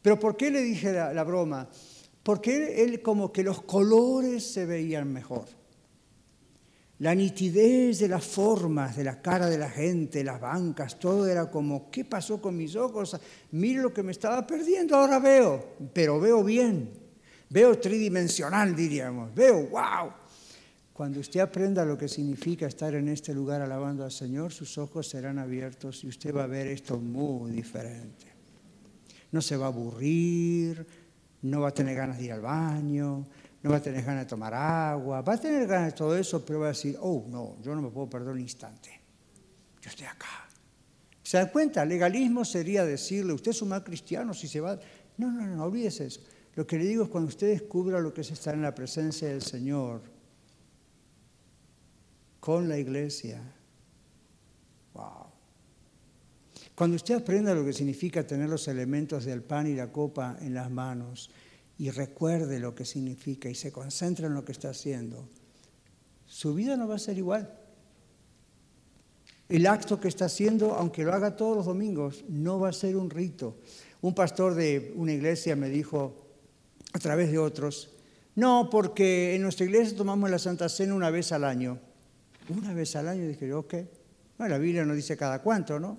[0.00, 1.68] Pero ¿por qué le dije la broma?
[2.22, 5.46] Porque él como que los colores se veían mejor
[6.98, 11.50] la nitidez de las formas, de la cara de la gente, las bancas, todo era
[11.50, 13.18] como, ¿qué pasó con mis ojos?
[13.52, 16.90] Mire lo que me estaba perdiendo, ahora veo, pero veo bien,
[17.50, 20.10] veo tridimensional, diríamos, veo, wow.
[20.94, 25.06] Cuando usted aprenda lo que significa estar en este lugar alabando al Señor, sus ojos
[25.06, 28.24] serán abiertos y usted va a ver esto muy diferente.
[29.30, 30.86] No se va a aburrir,
[31.42, 33.26] no va a tener ganas de ir al baño,
[33.66, 36.44] no va a tener ganas de tomar agua, va a tener ganas de todo eso,
[36.46, 39.00] pero va a decir, oh, no, yo no me puedo perder un instante.
[39.82, 40.46] Yo estoy acá.
[41.20, 41.84] ¿Se dan cuenta?
[41.84, 44.78] Legalismo sería decirle, usted es un mal cristiano si se va.
[45.16, 46.20] No, no, no, olvídese eso.
[46.54, 49.26] Lo que le digo es cuando usted descubra lo que es estar en la presencia
[49.26, 50.00] del Señor,
[52.38, 53.42] con la iglesia.
[54.94, 55.26] Wow.
[56.76, 60.54] Cuando usted aprenda lo que significa tener los elementos del pan y la copa en
[60.54, 61.30] las manos,
[61.78, 65.28] y recuerde lo que significa y se concentre en lo que está haciendo,
[66.26, 67.58] su vida no va a ser igual.
[69.48, 72.96] El acto que está haciendo, aunque lo haga todos los domingos, no va a ser
[72.96, 73.58] un rito.
[74.00, 76.26] Un pastor de una iglesia me dijo,
[76.92, 77.90] a través de otros,
[78.34, 81.78] no, porque en nuestra iglesia tomamos la Santa Cena una vez al año.
[82.48, 83.74] Una vez al año dije, ok.
[84.36, 85.98] Bueno, la Biblia no dice cada cuánto, ¿no?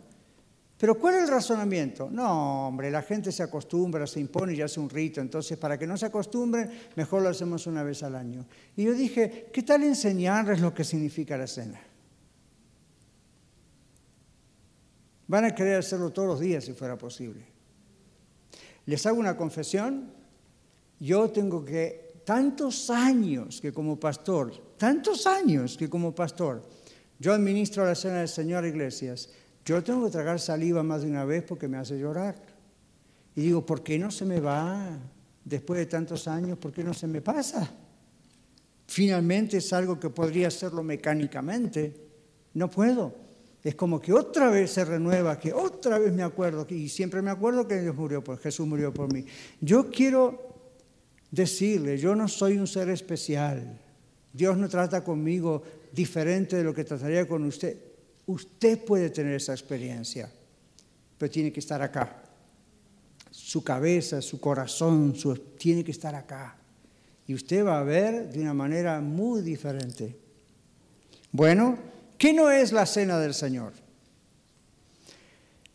[0.78, 2.08] Pero ¿cuál es el razonamiento?
[2.12, 5.20] No, hombre, la gente se acostumbra, se impone y hace un rito.
[5.20, 8.46] Entonces, para que no se acostumbren, mejor lo hacemos una vez al año.
[8.76, 11.82] Y yo dije, ¿qué tal enseñarles lo que significa la cena?
[15.28, 17.44] Van a querer hacerlo todos los días si fuera posible.
[18.86, 20.12] Les hago una confesión.
[21.00, 26.62] Yo tengo que, tantos años que como pastor, tantos años que como pastor,
[27.20, 29.30] yo administro la cena del Señor a iglesias
[29.68, 32.36] yo tengo que tragar saliva más de una vez porque me hace llorar.
[33.36, 34.98] Y digo, ¿por qué no se me va
[35.44, 36.58] después de tantos años?
[36.58, 37.70] ¿Por qué no se me pasa?
[38.88, 41.94] Finalmente es algo que podría hacerlo mecánicamente.
[42.54, 43.14] No puedo.
[43.62, 47.30] Es como que otra vez se renueva, que otra vez me acuerdo, y siempre me
[47.30, 49.26] acuerdo que Dios murió por, Jesús murió por mí.
[49.60, 50.72] Yo quiero
[51.30, 53.78] decirle, yo no soy un ser especial.
[54.32, 57.87] Dios no trata conmigo diferente de lo que trataría con usted.
[58.28, 60.30] Usted puede tener esa experiencia,
[61.18, 62.24] pero tiene que estar acá.
[63.32, 65.16] Su cabeza, su corazón,
[65.58, 66.58] tiene que estar acá.
[67.26, 70.18] Y usted va a ver de una manera muy diferente.
[71.32, 71.78] Bueno,
[72.18, 73.74] ¿qué no es la cena del Señor?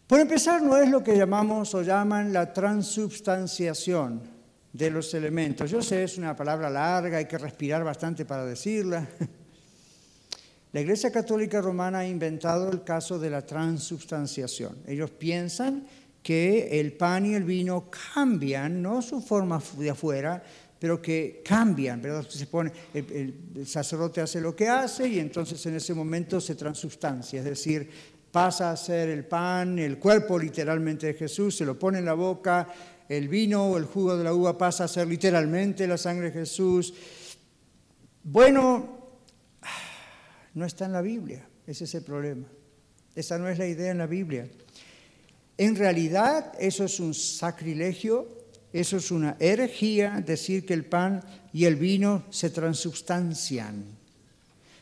[0.06, 4.20] Por empezar, no es lo que llamamos o llaman la transubstanciación
[4.72, 5.70] de los elementos.
[5.70, 9.08] Yo sé, es una palabra larga, hay que respirar bastante para decirla.
[10.72, 14.78] La Iglesia Católica Romana ha inventado el caso de la transubstanciación.
[14.86, 15.86] Ellos piensan
[16.22, 20.42] que el pan y el vino cambian, no su forma de afuera,
[20.78, 22.26] pero que cambian, ¿verdad?
[22.28, 27.40] Se pone, el, sacerdote hace lo que hace y entonces en ese momento se transubstancia,
[27.40, 27.88] es decir,
[28.30, 32.14] pasa a ser el pan, el cuerpo literalmente de Jesús, se lo pone en la
[32.14, 32.66] boca,
[33.08, 36.40] el vino o el jugo de la uva pasa a ser literalmente la sangre de
[36.40, 36.94] Jesús.
[38.24, 39.01] Bueno,
[40.54, 42.46] no está en la Biblia, ese es el problema.
[43.14, 44.48] Esa no es la idea en la Biblia.
[45.58, 48.26] En realidad eso es un sacrilegio,
[48.72, 53.84] eso es una herejía decir que el pan y el vino se transubstancian.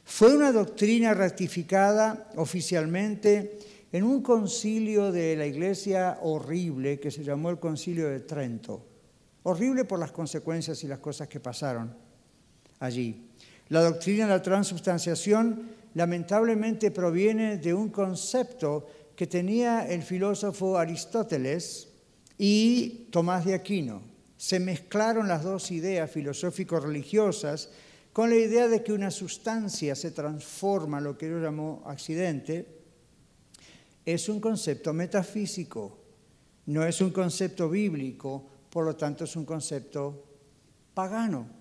[0.04, 3.58] Fue una doctrina ratificada oficialmente
[3.92, 8.86] en un concilio de la iglesia horrible que se llamó el concilio de Trento.
[9.42, 11.94] Horrible por las consecuencias y las cosas que pasaron
[12.78, 13.29] allí.
[13.70, 21.88] La doctrina de la transubstanciación lamentablemente proviene de un concepto que tenía el filósofo Aristóteles
[22.36, 24.02] y Tomás de Aquino.
[24.36, 27.70] Se mezclaron las dos ideas filosófico-religiosas
[28.12, 32.66] con la idea de que una sustancia se transforma, lo que yo llamo accidente,
[34.04, 35.96] es un concepto metafísico,
[36.66, 40.24] no es un concepto bíblico, por lo tanto es un concepto
[40.92, 41.59] pagano.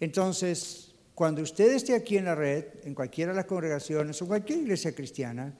[0.00, 4.60] Entonces, cuando usted esté aquí en la red, en cualquiera de las congregaciones o cualquier
[4.60, 5.54] iglesia cristiana,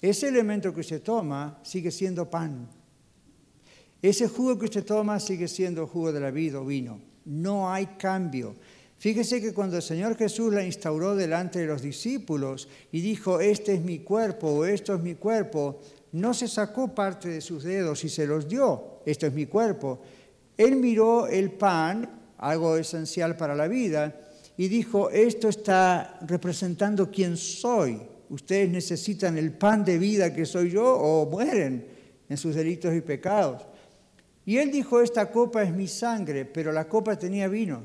[0.00, 2.68] ese elemento que usted toma sigue siendo pan.
[4.02, 7.00] Ese jugo que usted toma sigue siendo jugo de la vida o vino.
[7.24, 8.54] No hay cambio.
[8.98, 13.74] Fíjese que cuando el Señor Jesús la instauró delante de los discípulos y dijo, este
[13.74, 15.80] es mi cuerpo o esto es mi cuerpo,
[16.12, 20.00] no se sacó parte de sus dedos y se los dio, esto es mi cuerpo.
[20.56, 24.14] Él miró el pan, algo esencial para la vida,
[24.56, 28.00] y dijo, esto está representando quién soy.
[28.28, 31.86] Ustedes necesitan el pan de vida que soy yo o mueren
[32.28, 33.62] en sus delitos y pecados.
[34.46, 37.82] Y él dijo, esta copa es mi sangre, pero la copa tenía vino.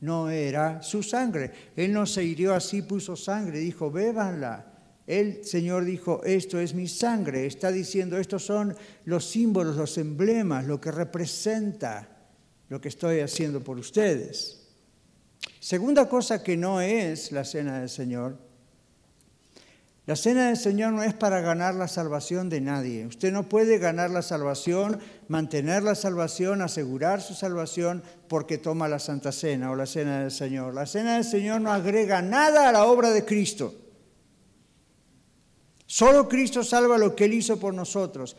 [0.00, 1.50] No era su sangre.
[1.74, 4.72] Él no se hirió así, puso sangre, dijo, bébanla.
[5.06, 7.46] El Señor dijo, esto es mi sangre.
[7.46, 12.15] Está diciendo, estos son los símbolos, los emblemas, lo que representa
[12.68, 14.66] lo que estoy haciendo por ustedes.
[15.60, 18.38] Segunda cosa que no es la cena del Señor.
[20.06, 23.06] La cena del Señor no es para ganar la salvación de nadie.
[23.06, 29.00] Usted no puede ganar la salvación, mantener la salvación, asegurar su salvación porque toma la
[29.00, 30.74] Santa Cena o la cena del Señor.
[30.74, 33.74] La cena del Señor no agrega nada a la obra de Cristo.
[35.86, 38.36] Solo Cristo salva lo que Él hizo por nosotros.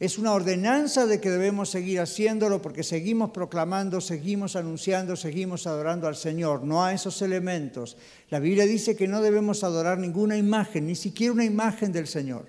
[0.00, 6.08] Es una ordenanza de que debemos seguir haciéndolo porque seguimos proclamando, seguimos anunciando, seguimos adorando
[6.08, 7.96] al Señor, no a esos elementos.
[8.28, 12.46] La Biblia dice que no debemos adorar ninguna imagen, ni siquiera una imagen del Señor.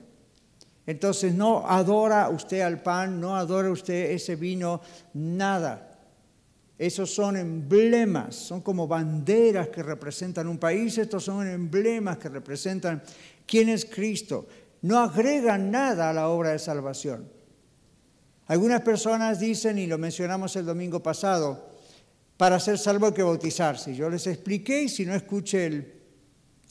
[0.88, 4.82] Entonces no adora usted al pan, no adora usted ese vino,
[5.14, 5.92] nada.
[6.80, 13.04] Esos son emblemas, son como banderas que representan un país, estos son emblemas que representan
[13.46, 14.48] quién es Cristo.
[14.82, 17.35] No agregan nada a la obra de salvación.
[18.48, 21.70] Algunas personas dicen, y lo mencionamos el domingo pasado,
[22.38, 23.96] para ser salvo hay que bautizarse.
[23.96, 25.94] Yo les expliqué, y si no escuche el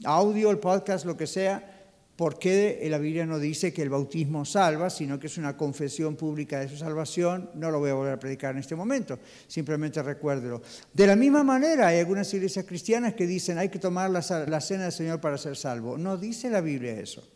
[0.03, 1.71] audio, el podcast, lo que sea,
[2.15, 6.15] por qué la Biblia no dice que el bautismo salva, sino que es una confesión
[6.15, 7.49] pública de su salvación.
[7.55, 10.61] No lo voy a volver a predicar en este momento, simplemente recuérdelo.
[10.93, 14.61] De la misma manera, hay algunas iglesias cristianas que dicen hay que tomar la, la
[14.61, 15.97] cena del Señor para ser salvo.
[15.97, 17.34] No dice la Biblia eso.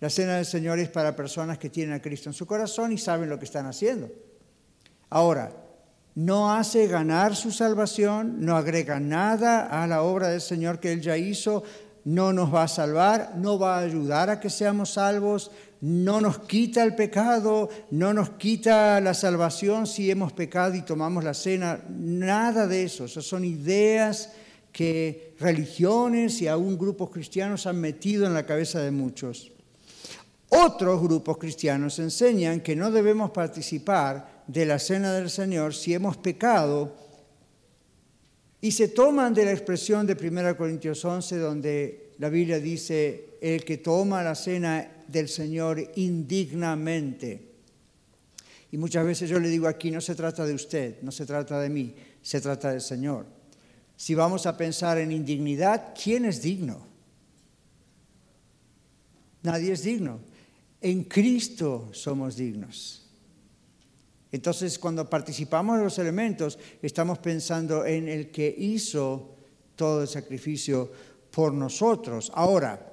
[0.00, 2.98] La cena del Señor es para personas que tienen a Cristo en su corazón y
[2.98, 4.10] saben lo que están haciendo.
[5.10, 5.52] Ahora,
[6.14, 11.00] no hace ganar su salvación, no agrega nada a la obra del Señor que Él
[11.00, 11.64] ya hizo,
[12.04, 16.38] no nos va a salvar, no va a ayudar a que seamos salvos, no nos
[16.40, 21.80] quita el pecado, no nos quita la salvación si hemos pecado y tomamos la cena,
[21.88, 23.06] nada de eso.
[23.06, 24.32] Esas son ideas
[24.72, 29.53] que religiones y aún grupos cristianos han metido en la cabeza de muchos.
[30.48, 36.16] Otros grupos cristianos enseñan que no debemos participar de la cena del Señor si hemos
[36.16, 36.94] pecado
[38.60, 43.64] y se toman de la expresión de 1 Corintios 11 donde la Biblia dice, el
[43.64, 47.52] que toma la cena del Señor indignamente.
[48.70, 51.60] Y muchas veces yo le digo aquí, no se trata de usted, no se trata
[51.60, 53.26] de mí, se trata del Señor.
[53.96, 56.86] Si vamos a pensar en indignidad, ¿quién es digno?
[59.42, 60.20] Nadie es digno
[60.84, 63.00] en Cristo somos dignos.
[64.30, 69.34] Entonces, cuando participamos de los elementos, estamos pensando en el que hizo
[69.76, 70.92] todo el sacrificio
[71.30, 72.30] por nosotros.
[72.34, 72.92] Ahora,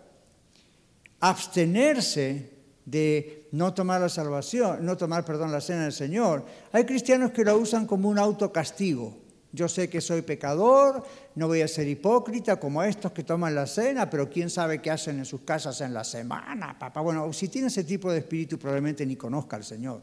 [1.20, 2.52] abstenerse
[2.86, 6.46] de no tomar la salvación, no tomar, perdón, la cena del Señor.
[6.72, 9.18] Hay cristianos que lo usan como un autocastigo.
[9.54, 11.04] Yo sé que soy pecador,
[11.36, 14.92] no voy a ser hipócrita como estos que toman la cena, pero quién sabe qué
[14.92, 17.02] hacen en sus casas en la semana, papá.
[17.02, 20.02] Bueno, si tiene ese tipo de espíritu probablemente ni conozca al Señor.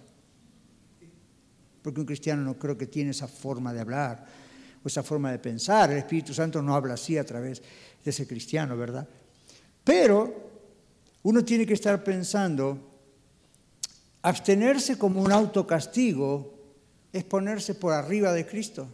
[1.80, 4.26] Porque un cristiano no creo que tiene esa forma de hablar
[4.84, 5.90] o esa forma de pensar.
[5.90, 7.62] El Espíritu Santo no habla así a través
[8.05, 9.09] de ese cristiano, ¿verdad?
[9.82, 10.51] Pero
[11.22, 12.78] uno tiene que estar pensando,
[14.20, 16.55] abstenerse como un autocastigo
[17.12, 18.88] es ponerse por arriba de Cristo.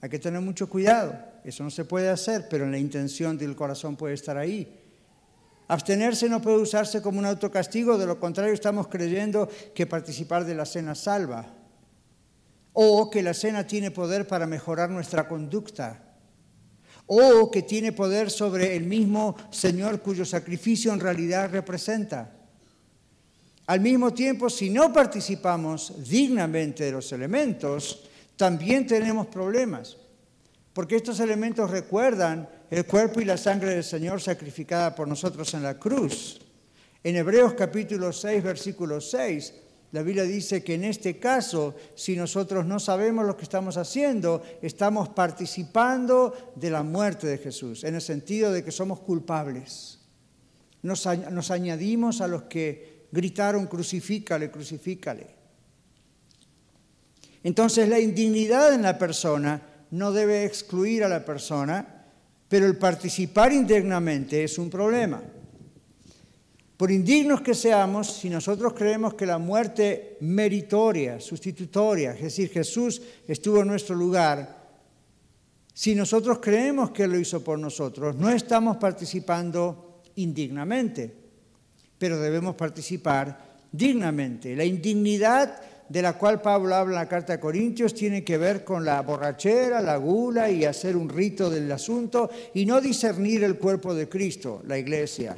[0.00, 1.14] Hay que tener mucho cuidado.
[1.44, 4.80] Eso no se puede hacer, pero en la intención del corazón puede estar ahí.
[5.68, 10.54] Abstenerse no puede usarse como un autocastigo, de lo contrario estamos creyendo que participar de
[10.54, 11.46] la cena salva.
[12.72, 16.02] O que la cena tiene poder para mejorar nuestra conducta.
[17.06, 22.36] O que tiene poder sobre el mismo Señor cuyo sacrificio en realidad representa.
[23.66, 28.09] Al mismo tiempo, si no participamos dignamente de los elementos,
[28.40, 29.98] también tenemos problemas,
[30.72, 35.62] porque estos elementos recuerdan el cuerpo y la sangre del Señor sacrificada por nosotros en
[35.62, 36.40] la cruz.
[37.04, 39.54] En Hebreos capítulo 6, versículo 6,
[39.92, 44.42] la Biblia dice que en este caso, si nosotros no sabemos lo que estamos haciendo,
[44.62, 49.98] estamos participando de la muerte de Jesús, en el sentido de que somos culpables.
[50.80, 55.39] Nos, nos añadimos a los que gritaron, crucifícale, crucifícale.
[57.42, 62.04] Entonces la indignidad en la persona no debe excluir a la persona,
[62.48, 65.22] pero el participar indignamente es un problema.
[66.76, 73.02] Por indignos que seamos, si nosotros creemos que la muerte meritoria, sustitutoria, es decir, Jesús
[73.28, 74.60] estuvo en nuestro lugar,
[75.74, 81.14] si nosotros creemos que lo hizo por nosotros, no estamos participando indignamente,
[81.98, 84.56] pero debemos participar dignamente.
[84.56, 85.60] La indignidad
[85.90, 89.02] de la cual Pablo habla en la carta a Corintios tiene que ver con la
[89.02, 94.08] borrachera, la gula y hacer un rito del asunto y no discernir el cuerpo de
[94.08, 95.36] Cristo, la iglesia.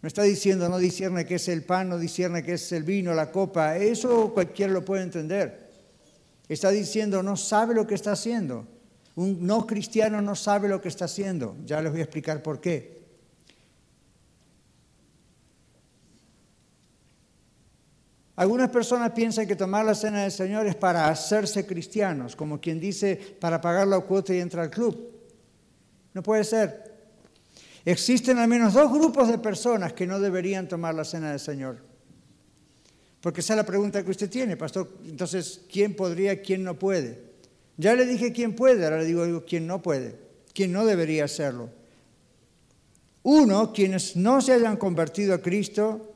[0.00, 3.12] No está diciendo no discierne qué es el pan, no discierne qué es el vino,
[3.12, 5.70] la copa, eso cualquiera lo puede entender.
[6.48, 8.66] Está diciendo no sabe lo que está haciendo.
[9.14, 11.54] Un no cristiano no sabe lo que está haciendo.
[11.66, 13.01] Ya les voy a explicar por qué.
[18.34, 22.80] Algunas personas piensan que tomar la cena del Señor es para hacerse cristianos, como quien
[22.80, 25.10] dice para pagar la cuota y entrar al club.
[26.14, 26.92] No puede ser.
[27.84, 31.78] Existen al menos dos grupos de personas que no deberían tomar la cena del Señor.
[33.20, 34.88] Porque esa es la pregunta que usted tiene, pastor.
[35.04, 37.32] Entonces, ¿quién podría, quién no puede?
[37.76, 40.16] Ya le dije quién puede, ahora le digo, digo quién no puede,
[40.54, 41.70] quién no debería hacerlo.
[43.22, 46.11] Uno, quienes no se hayan convertido a Cristo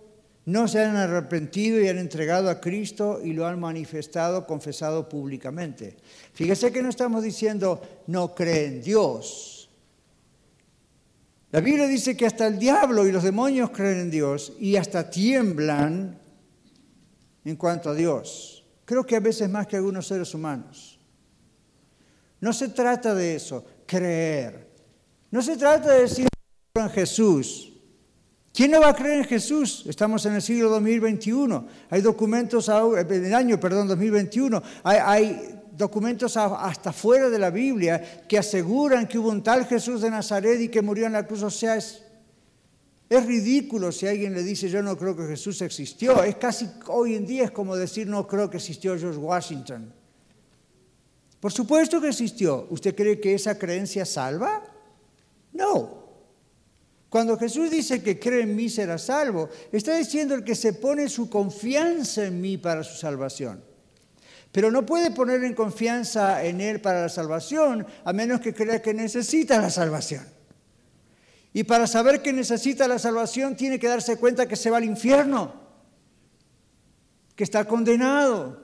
[0.47, 5.97] no se han arrepentido y han entregado a Cristo y lo han manifestado, confesado públicamente.
[6.32, 9.68] Fíjese que no estamos diciendo no creen en Dios.
[11.51, 15.11] La Biblia dice que hasta el diablo y los demonios creen en Dios y hasta
[15.11, 16.18] tiemblan
[17.44, 18.64] en cuanto a Dios.
[18.84, 21.01] Creo que a veces más que algunos seres humanos.
[22.40, 24.68] No se trata de eso, creer.
[25.32, 26.28] No se trata de decir
[26.74, 27.72] en Jesús.
[28.57, 29.84] ¿Quién no va a creer en Jesús?
[29.86, 31.66] Estamos en el siglo 2021.
[31.90, 38.38] Hay documentos, en el año, perdón, 2021, hay, documentos hasta fuera de la Biblia que
[38.38, 41.42] aseguran que hubo un tal Jesús de Nazaret y que murió en la cruz.
[41.42, 42.02] O sea, es,
[43.11, 46.22] es ridículo si alguien le dice yo no creo que Jesús existió.
[46.22, 49.92] Es casi hoy en día es como decir no creo que existió George Washington.
[51.40, 52.66] Por supuesto que existió.
[52.70, 54.62] ¿Usted cree que esa creencia salva?
[55.52, 56.05] No.
[57.17, 61.09] Cuando Jesús dice que cree en mí será salvo, está diciendo el que se pone
[61.09, 63.64] su confianza en mí para su salvación.
[64.53, 68.83] Pero no puede poner en confianza en Él para la salvación a menos que crea
[68.83, 70.27] que necesita la salvación.
[71.55, 74.85] Y para saber que necesita la salvación tiene que darse cuenta que se va al
[74.85, 75.55] infierno,
[77.35, 78.61] que está condenado.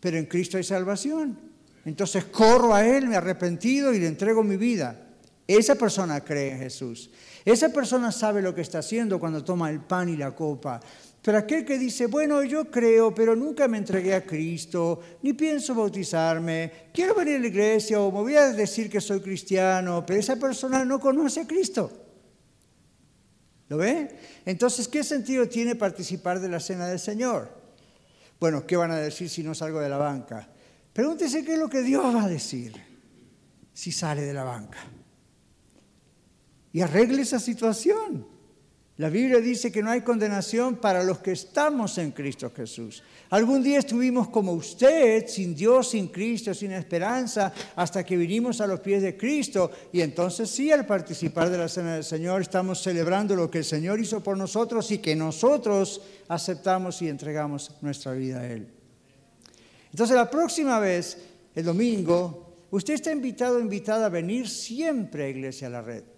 [0.00, 1.38] Pero en Cristo hay salvación.
[1.84, 5.02] Entonces corro a Él, me arrepentido y le entrego mi vida.
[5.46, 7.10] Esa persona cree en Jesús.
[7.46, 10.80] Esa persona sabe lo que está haciendo cuando toma el pan y la copa.
[11.22, 15.72] Pero aquel que dice, bueno, yo creo, pero nunca me entregué a Cristo, ni pienso
[15.72, 20.18] bautizarme, quiero venir a la iglesia o me voy a decir que soy cristiano, pero
[20.18, 21.88] esa persona no conoce a Cristo.
[23.68, 24.08] ¿Lo ve?
[24.44, 27.48] Entonces, ¿qué sentido tiene participar de la cena del Señor?
[28.40, 30.48] Bueno, ¿qué van a decir si no salgo de la banca?
[30.92, 32.74] Pregúntese qué es lo que Dios va a decir
[33.72, 34.78] si sale de la banca
[36.76, 38.26] y arregle esa situación.
[38.98, 43.02] La Biblia dice que no hay condenación para los que estamos en Cristo Jesús.
[43.30, 48.66] Algún día estuvimos como usted, sin Dios, sin Cristo, sin esperanza, hasta que vinimos a
[48.66, 49.70] los pies de Cristo.
[49.90, 53.64] Y entonces sí, al participar de la Cena del Señor, estamos celebrando lo que el
[53.64, 58.68] Señor hizo por nosotros y que nosotros aceptamos y entregamos nuestra vida a Él.
[59.92, 61.16] Entonces la próxima vez,
[61.54, 66.15] el domingo, usted está invitado, invitada a venir siempre a Iglesia a la Red.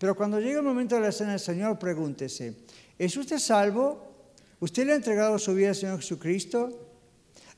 [0.00, 2.54] Pero cuando llegue el momento de la cena del Señor, pregúntese,
[2.98, 4.10] ¿es usted salvo?
[4.58, 6.86] ¿Usted le ha entregado su vida al Señor Jesucristo?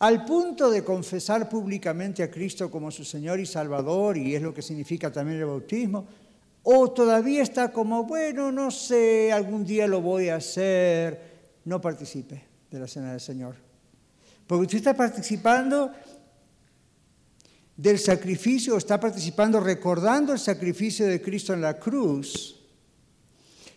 [0.03, 4.53] al punto de confesar públicamente a Cristo como su Señor y Salvador, y es lo
[4.53, 6.09] que significa también el bautismo,
[6.65, 11.21] o todavía está como, bueno, no sé, algún día lo voy a hacer,
[11.67, 13.55] no participe de la cena del Señor.
[14.49, 15.93] Porque usted está participando
[17.83, 22.61] del sacrificio, está participando recordando el sacrificio de Cristo en la cruz.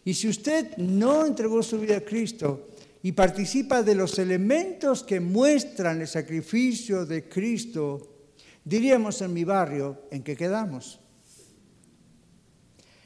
[0.04, 2.68] Y si usted no entregó su vida a Cristo
[3.02, 8.28] y participa de los elementos que muestran el sacrificio de Cristo,
[8.64, 11.00] diríamos en mi barrio, ¿en qué quedamos?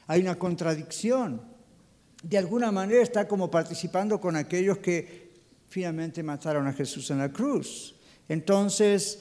[0.06, 1.40] Hay una contradicción.
[2.22, 5.30] De alguna manera está como participando con aquellos que
[5.70, 7.94] finalmente mataron a Jesús en la cruz.
[8.28, 9.18] Entonces,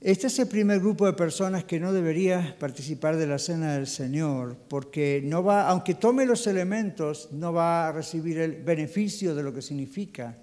[0.00, 3.86] este es el primer grupo de personas que no debería participar de la cena del
[3.86, 9.42] Señor, porque no va, aunque tome los elementos, no va a recibir el beneficio de
[9.42, 10.36] lo que significa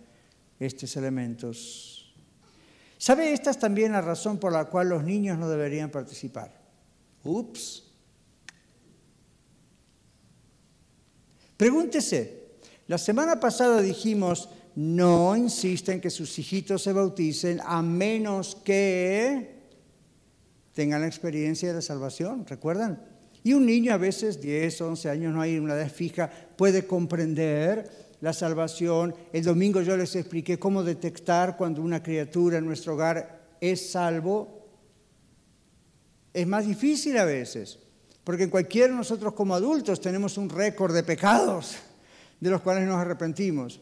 [0.60, 2.14] estos elementos.
[2.98, 3.34] ¿Sabe?
[3.34, 6.52] Esta es también la razón por la cual los niños no deberían participar.
[7.24, 7.84] Ups.
[11.58, 12.44] Pregúntese,
[12.88, 19.54] la semana pasada dijimos, no insisten que sus hijitos se bauticen a menos que
[20.74, 23.00] tengan la experiencia de la salvación, ¿recuerdan?
[23.44, 27.90] Y un niño a veces, 10, 11 años, no hay una edad fija, puede comprender
[28.22, 29.14] la salvación.
[29.34, 34.66] El domingo yo les expliqué cómo detectar cuando una criatura en nuestro hogar es salvo.
[36.34, 37.78] Es más difícil a veces,
[38.24, 41.76] porque en cualquiera de nosotros como adultos tenemos un récord de pecados
[42.40, 43.80] de los cuales nos arrepentimos.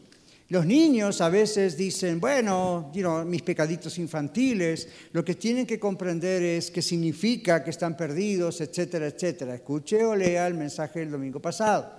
[0.52, 2.92] Los niños a veces dicen, bueno,
[3.24, 9.06] mis pecaditos infantiles, lo que tienen que comprender es qué significa que están perdidos, etcétera,
[9.06, 9.54] etcétera.
[9.54, 11.90] Escuche o lea el mensaje del domingo pasado.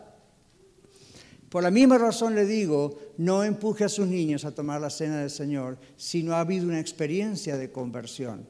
[1.49, 5.21] Por la misma razón le digo, no empuje a sus niños a tomar la cena
[5.21, 8.47] del Señor si no ha habido una experiencia de conversión.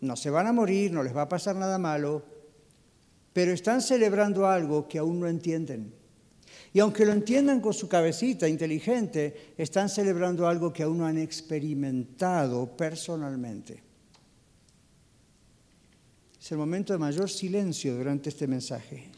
[0.00, 2.22] No se van a morir, no les va a pasar nada malo,
[3.32, 5.97] pero están celebrando algo que aún no entienden.
[6.72, 11.18] Y aunque lo entiendan con su cabecita inteligente, están celebrando algo que aún no han
[11.18, 13.82] experimentado personalmente.
[16.40, 19.10] Es el momento de mayor silencio durante este mensaje.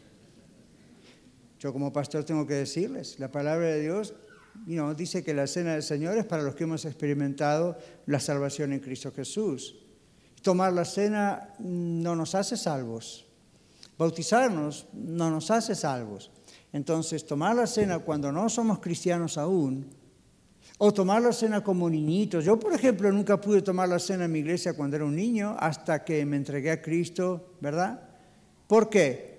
[1.58, 4.14] Yo como pastor tengo que decirles, la palabra de Dios
[4.96, 7.76] dice que la cena del Señor es para los que hemos experimentado
[8.06, 9.76] la salvación en Cristo Jesús.
[10.42, 13.26] Tomar la cena no nos hace salvos.
[13.98, 16.30] Bautizarnos no nos hace salvos.
[16.72, 19.86] Entonces, tomar la cena cuando no somos cristianos aún,
[20.78, 22.44] o tomar la cena como niñitos.
[22.44, 25.54] Yo, por ejemplo, nunca pude tomar la cena en mi iglesia cuando era un niño,
[25.58, 28.00] hasta que me entregué a Cristo, ¿verdad?
[28.66, 29.30] ¿Por qué?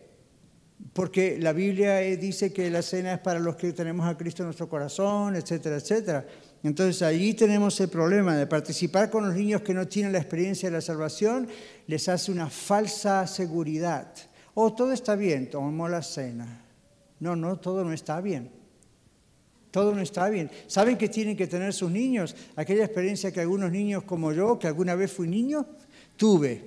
[0.93, 4.47] Porque la Biblia dice que la cena es para los que tenemos a Cristo en
[4.47, 6.27] nuestro corazón, etcétera, etcétera.
[6.63, 10.69] Entonces allí tenemos el problema de participar con los niños que no tienen la experiencia
[10.69, 11.47] de la salvación,
[11.87, 14.13] les hace una falsa seguridad.
[14.53, 16.60] Oh, todo está bien, tomamos la cena.
[17.21, 18.51] No, no, todo no está bien.
[19.69, 20.51] Todo no está bien.
[20.67, 22.35] ¿Saben que tienen que tener sus niños?
[22.55, 25.65] Aquella experiencia que algunos niños como yo, que alguna vez fui niño,
[26.17, 26.65] tuve.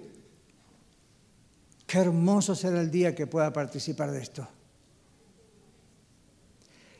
[1.86, 4.48] Qué hermoso será el día que pueda participar de esto.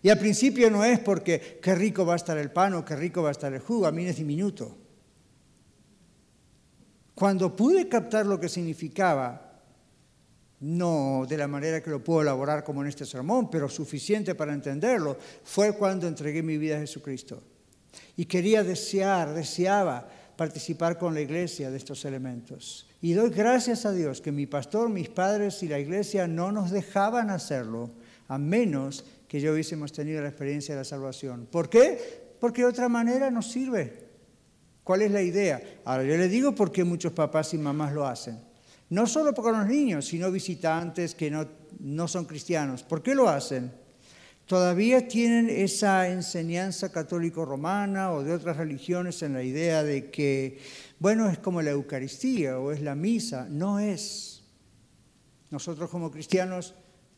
[0.02, 2.96] Y al principio no es porque qué rico va a estar el pan o qué
[2.96, 4.76] rico va a estar el jugo, a mí es diminuto.
[7.14, 9.43] Cuando pude captar lo que significaba
[10.64, 14.54] no de la manera que lo puedo elaborar como en este sermón, pero suficiente para
[14.54, 17.42] entenderlo, fue cuando entregué mi vida a Jesucristo.
[18.16, 22.88] Y quería desear, deseaba participar con la iglesia de estos elementos.
[23.02, 26.70] Y doy gracias a Dios que mi pastor, mis padres y la iglesia no nos
[26.70, 27.90] dejaban hacerlo,
[28.26, 31.46] a menos que yo hubiésemos tenido la experiencia de la salvación.
[31.50, 32.36] ¿Por qué?
[32.40, 34.04] Porque de otra manera no sirve.
[34.82, 35.62] ¿Cuál es la idea?
[35.84, 38.53] Ahora yo le digo por qué muchos papás y mamás lo hacen.
[38.90, 41.46] No solo para los niños, sino visitantes que no,
[41.80, 42.82] no son cristianos.
[42.82, 43.72] ¿Por qué lo hacen?
[44.46, 50.58] Todavía tienen esa enseñanza católico-romana o de otras religiones en la idea de que,
[50.98, 53.46] bueno, es como la Eucaristía o es la misa.
[53.48, 54.42] No es.
[55.50, 56.74] Nosotros como cristianos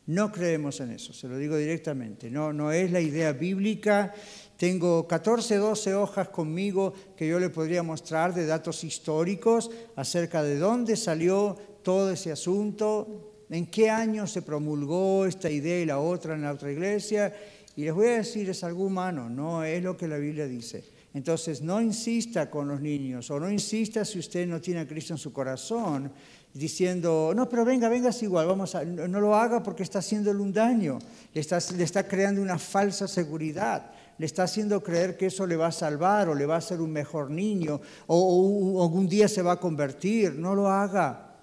[0.07, 2.31] no creemos en eso, se lo digo directamente.
[2.31, 4.13] No, no es la idea bíblica
[4.57, 10.57] tengo 14, 12 hojas conmigo que yo le podría mostrar de datos históricos acerca de
[10.57, 16.33] dónde salió todo ese asunto, en qué año se promulgó esta idea y la otra
[16.33, 17.33] en la otra iglesia.
[17.75, 20.83] Y les voy a decir, es algo humano, no es lo que la Biblia dice.
[21.13, 25.13] Entonces, no insista con los niños o no insista si usted no tiene a Cristo
[25.13, 26.11] en su corazón,
[26.53, 30.39] diciendo, no, pero venga, venga, es igual, vamos a, no lo haga porque está haciéndole
[30.39, 30.99] un daño,
[31.33, 33.91] le está, le está creando una falsa seguridad.
[34.17, 36.81] le está haciendo creer que eso le va a salvar o le va a hacer
[36.81, 40.33] un mejor niño o, algún día se va a convertir.
[40.33, 41.35] No lo haga.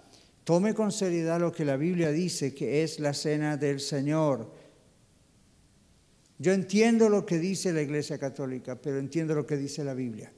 [0.42, 4.50] Tome con seriedad lo que la Biblia dice, que es la cena del Señor.
[6.38, 10.32] Yo entiendo lo que dice la Iglesia Católica, pero entiendo lo que dice la Biblia.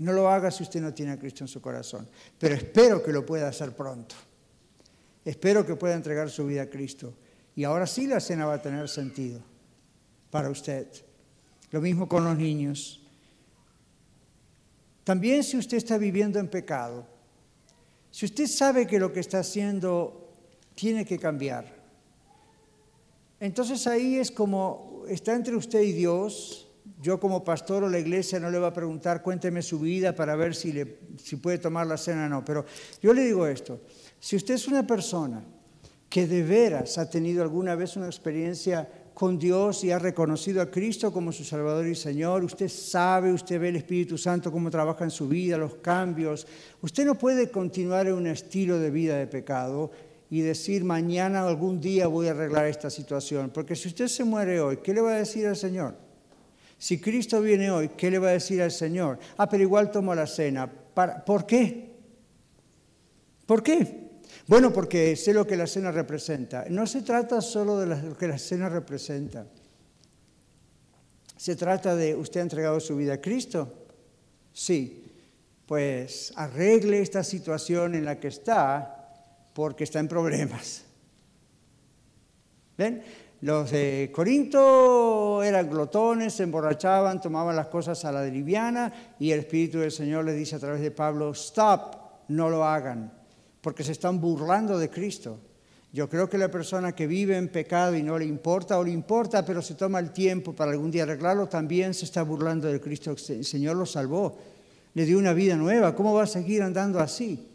[0.00, 3.12] No lo haga si usted no tiene a Cristo en su corazón, pero espero que
[3.12, 4.14] lo pueda hacer pronto.
[5.26, 7.12] Espero que pueda entregar su vida a Cristo.
[7.54, 9.42] Y ahora sí la cena va a tener sentido
[10.30, 10.88] para usted.
[11.70, 13.02] Lo mismo con los niños.
[15.04, 17.06] También si usted está viviendo en pecado,
[18.10, 20.32] si usted sabe que lo que está haciendo
[20.74, 21.76] tiene que cambiar,
[23.38, 26.69] entonces ahí es como está entre usted y Dios.
[27.00, 30.36] Yo como pastor o la iglesia no le va a preguntar, cuénteme su vida para
[30.36, 32.44] ver si, le, si puede tomar la cena o no.
[32.44, 32.64] Pero
[33.02, 33.80] yo le digo esto,
[34.18, 35.42] si usted es una persona
[36.10, 40.70] que de veras ha tenido alguna vez una experiencia con Dios y ha reconocido a
[40.70, 45.04] Cristo como su Salvador y Señor, usted sabe, usted ve el Espíritu Santo cómo trabaja
[45.04, 46.46] en su vida, los cambios,
[46.80, 49.90] usted no puede continuar en un estilo de vida de pecado
[50.30, 54.60] y decir mañana algún día voy a arreglar esta situación, porque si usted se muere
[54.60, 56.09] hoy, ¿qué le va a decir al Señor?
[56.80, 59.18] Si Cristo viene hoy, ¿qué le va a decir al Señor?
[59.36, 60.66] Ah, pero igual tomo la cena.
[60.66, 61.90] ¿Por qué?
[63.44, 64.20] ¿Por qué?
[64.46, 66.64] Bueno, porque sé lo que la cena representa.
[66.70, 69.46] No se trata solo de lo que la cena representa.
[71.36, 73.86] Se trata de, ¿usted ha entregado su vida a Cristo?
[74.54, 75.04] Sí.
[75.66, 80.84] Pues arregle esta situación en la que está porque está en problemas.
[82.78, 83.02] ¿Ven?
[83.42, 89.40] Los de Corinto eran glotones, se emborrachaban, tomaban las cosas a la liviana y el
[89.40, 91.96] Espíritu del Señor le dice a través de Pablo, stop,
[92.28, 93.20] no lo hagan
[93.60, 95.38] porque se están burlando de Cristo.
[95.92, 98.92] Yo creo que la persona que vive en pecado y no le importa o le
[98.92, 102.80] importa, pero se toma el tiempo para algún día arreglarlo, también se está burlando de
[102.80, 103.14] Cristo.
[103.28, 104.38] El Señor lo salvó,
[104.94, 105.94] le dio una vida nueva.
[105.96, 107.48] ¿Cómo va a seguir andando así?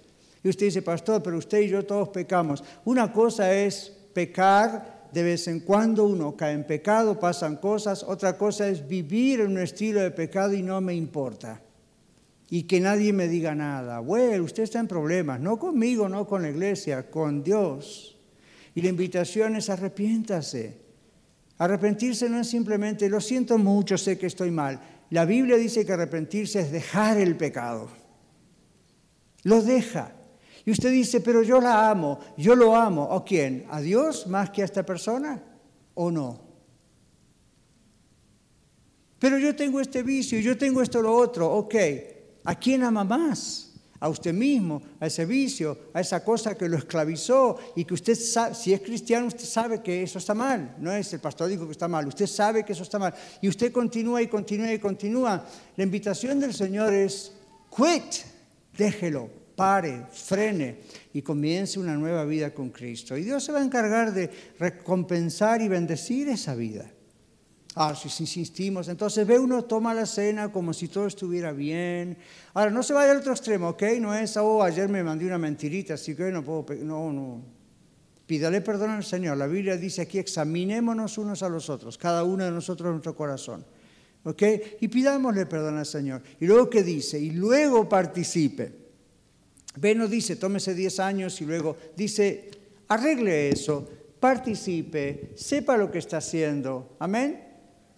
[0.43, 2.63] Y usted dice, pastor, pero usted y yo todos pecamos.
[2.83, 8.03] Una cosa es pecar, de vez en cuando uno cae en pecado, pasan cosas.
[8.03, 11.61] Otra cosa es vivir en un estilo de pecado y no me importa
[12.49, 13.99] y que nadie me diga nada.
[13.99, 18.17] Bueno, usted está en problemas, no conmigo, no con la iglesia, con Dios.
[18.75, 20.83] Y la invitación es arrepiéntase.
[21.59, 24.81] Arrepentirse no es simplemente, lo siento mucho, sé que estoy mal.
[25.11, 27.87] La Biblia dice que arrepentirse es dejar el pecado.
[29.43, 30.11] Lo deja.
[30.65, 33.03] Y usted dice, pero yo la amo, yo lo amo.
[33.03, 33.65] ¿O quién?
[33.69, 35.41] ¿A Dios más que a esta persona?
[35.93, 36.41] ¿O no?
[39.19, 41.51] Pero yo tengo este vicio, yo tengo esto lo otro.
[41.51, 41.75] Ok,
[42.45, 43.71] ¿A quién ama más?
[43.99, 48.13] A usted mismo, a ese vicio, a esa cosa que lo esclavizó y que usted
[48.13, 50.75] sabe, si es cristiano, usted sabe que eso está mal.
[50.79, 53.15] No es el pastor dijo que está mal, usted sabe que eso está mal.
[53.41, 55.43] Y usted continúa y continúa y continúa.
[55.75, 57.31] La invitación del Señor es,
[57.75, 58.25] quit,
[58.77, 60.81] déjelo, pare, frene
[61.13, 63.17] y comience una nueva vida con Cristo.
[63.17, 64.29] Y Dios se va a encargar de
[64.59, 66.91] recompensar y bendecir esa vida.
[67.77, 72.17] Ah, si insistimos, entonces ve uno, toma la cena como si todo estuviera bien.
[72.53, 73.83] Ahora, no se vaya al otro extremo, ¿ok?
[73.99, 77.43] No es, oh, ayer me mandé una mentirita, así que no puedo, no, no.
[78.25, 79.35] Pídale perdón al Señor.
[79.35, 83.15] La Biblia dice aquí, examinémonos unos a los otros, cada uno de nosotros en nuestro
[83.15, 83.65] corazón.
[84.23, 84.41] ¿Ok?
[84.79, 86.23] Y pidámosle perdón al Señor.
[86.39, 87.19] Y luego, ¿qué dice?
[87.19, 88.84] Y luego participe.
[89.77, 92.49] Ve, no dice, tómese 10 años y luego dice,
[92.87, 93.87] arregle eso,
[94.19, 96.95] participe, sepa lo que está haciendo.
[96.99, 97.43] Amén.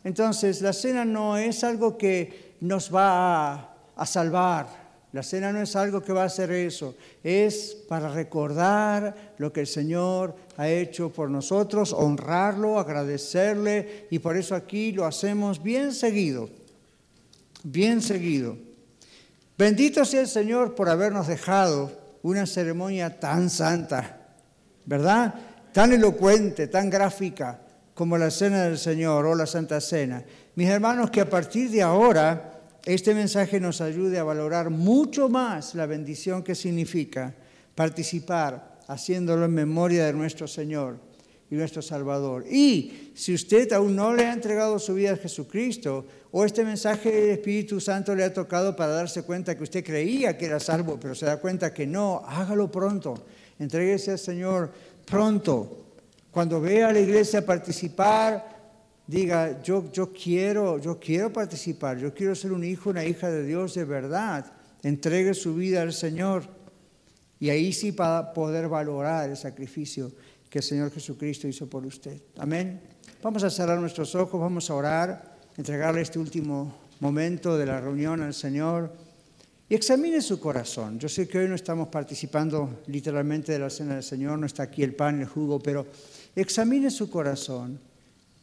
[0.04, 4.88] Entonces, la cena no es algo que nos va a, salvar.
[5.12, 6.96] La cena no es algo que va a hacer eso.
[7.24, 14.08] Es para recordar lo que el Señor ha hecho por nosotros, honrarlo, agradecerle.
[14.10, 16.50] Y por eso aquí lo hacemos bien seguido.
[17.64, 18.67] Bien seguido.
[19.58, 21.92] Bendito sea el Señor por habernos dejado
[22.22, 24.36] una ceremonia tan santa,
[24.86, 25.34] ¿verdad?
[25.74, 27.62] Tan elocuente, tan gráfica
[27.96, 30.24] como la Cena del Señor o la Santa Cena.
[30.56, 35.74] Mis hermanos, que a partir de ahora este mensaje nos ayude a valorar mucho más
[35.74, 37.34] la bendición que significa
[37.74, 41.07] participar haciéndolo en memoria de nuestro Señor
[41.50, 42.46] y nuestro Salvador.
[42.50, 47.12] Y si usted aún no le ha entregado su vida a Jesucristo, o este mensaje
[47.12, 51.00] del Espíritu Santo le ha tocado para darse cuenta que usted creía que era salvo,
[51.00, 53.26] pero se da cuenta que no, hágalo pronto.
[53.60, 54.72] Entréguese al Señor
[55.06, 55.86] pronto.
[56.32, 58.58] Cuando vea a la iglesia participar,
[59.08, 63.44] diga, yo, yo, quiero, yo quiero participar, yo quiero ser un hijo, una hija de
[63.44, 64.52] Dios de verdad.
[64.84, 66.44] Entregue su vida al Señor.
[67.40, 70.12] Y ahí sí para poder valorar el sacrificio
[70.50, 72.22] que el Señor Jesucristo hizo por usted.
[72.38, 72.82] Amén.
[73.22, 78.22] Vamos a cerrar nuestros ojos, vamos a orar, entregarle este último momento de la reunión
[78.22, 78.94] al Señor
[79.70, 80.98] y examine su corazón.
[81.00, 84.64] Yo sé que hoy no estamos participando literalmente de la cena del Señor, no está
[84.64, 85.86] aquí el pan, el jugo, pero
[86.36, 87.80] examine su corazón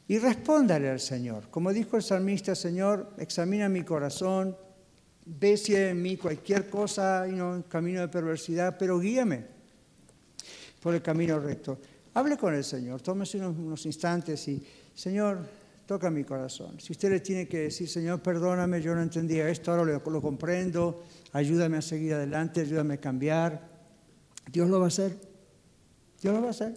[0.06, 1.48] y respóndale al Señor.
[1.50, 4.56] Como dijo el salmista, Señor, examina mi corazón,
[5.24, 9.46] ve en mí cualquier cosa, y no, camino de perversidad, pero guíame
[10.82, 11.78] por el camino recto.
[12.14, 15.38] Hable con el Señor, tómese unos, instantes y, Señor,
[15.84, 16.80] toca mi corazón.
[16.80, 20.22] Si usted le tiene que decir, Señor, perdóname, yo no entendía esto, ahora lo, lo
[20.22, 21.02] comprendo,
[21.32, 23.68] ayúdame a seguir adelante, ayúdame a cambiar,
[24.50, 25.16] Dios lo va a hacer.
[26.22, 26.74] Dios lo va a hacer.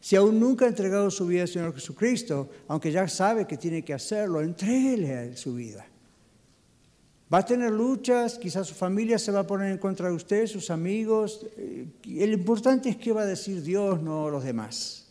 [0.00, 3.84] Si aún nunca ha entregado su vida al Señor Jesucristo, aunque ya sabe que tiene
[3.84, 5.86] que hacerlo, entréguele a Él su vida.
[7.32, 10.48] Va a tener luchas, quizás su familia se va a poner en contra de usted,
[10.48, 11.46] sus amigos.
[11.56, 15.06] Eh, lo importante es qué va a decir Dios, no los demás.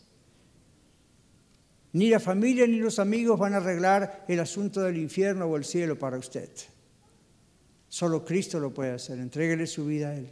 [1.92, 5.64] Ni la familia ni los amigos van a arreglar el asunto del infierno o el
[5.64, 6.50] cielo para usted.
[7.88, 9.18] Solo Cristo lo puede hacer.
[9.18, 10.30] Entréguele su vida a Él.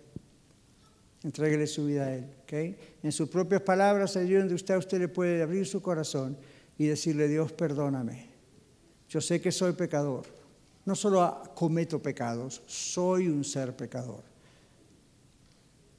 [1.25, 2.77] Entréguele su vida a Él.
[3.03, 6.37] En sus propias palabras, allí donde usted, usted le puede abrir su corazón
[6.77, 8.29] y decirle, Dios, perdóname.
[9.09, 10.38] Yo sé que soy pecador
[10.89, 14.23] no solo cometo pecados, soy un ser pecador.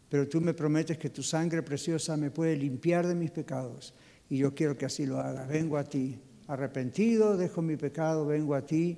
[0.10, 3.94] Pero tú me prometes que tu sangre preciosa me puede limpiar de mis pecados
[4.32, 5.46] y yo quiero que así lo haga.
[5.46, 8.98] Vengo a ti, arrepentido, dejo mi pecado, vengo a ti.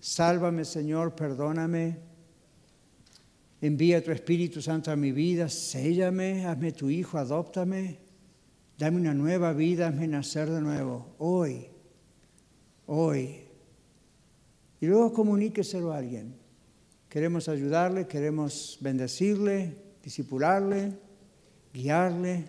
[0.00, 1.98] Sálvame, Señor, perdóname.
[3.60, 8.00] Envía tu Espíritu Santo a mi vida, séllame, hazme tu hijo, adóptame.
[8.76, 11.14] Dame una nueva vida, hazme nacer de nuevo.
[11.18, 11.68] Hoy,
[12.86, 13.41] hoy
[14.82, 16.34] y luego comuníqueselo a alguien.
[17.08, 20.92] Queremos ayudarle, queremos bendecirle, disipularle,
[21.72, 22.48] guiarle.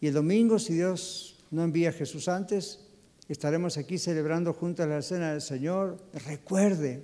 [0.00, 2.80] Y el domingo, si Dios no envía a Jesús antes,
[3.28, 5.96] estaremos aquí celebrando juntos la cena del Señor.
[6.26, 7.02] Recuerde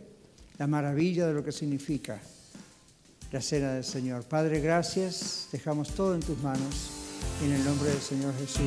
[0.58, 2.20] la maravilla de lo que significa
[3.30, 4.24] la cena del Señor.
[4.24, 5.48] Padre, gracias.
[5.52, 6.90] Dejamos todo en tus manos.
[7.44, 8.66] En el nombre del Señor Jesús.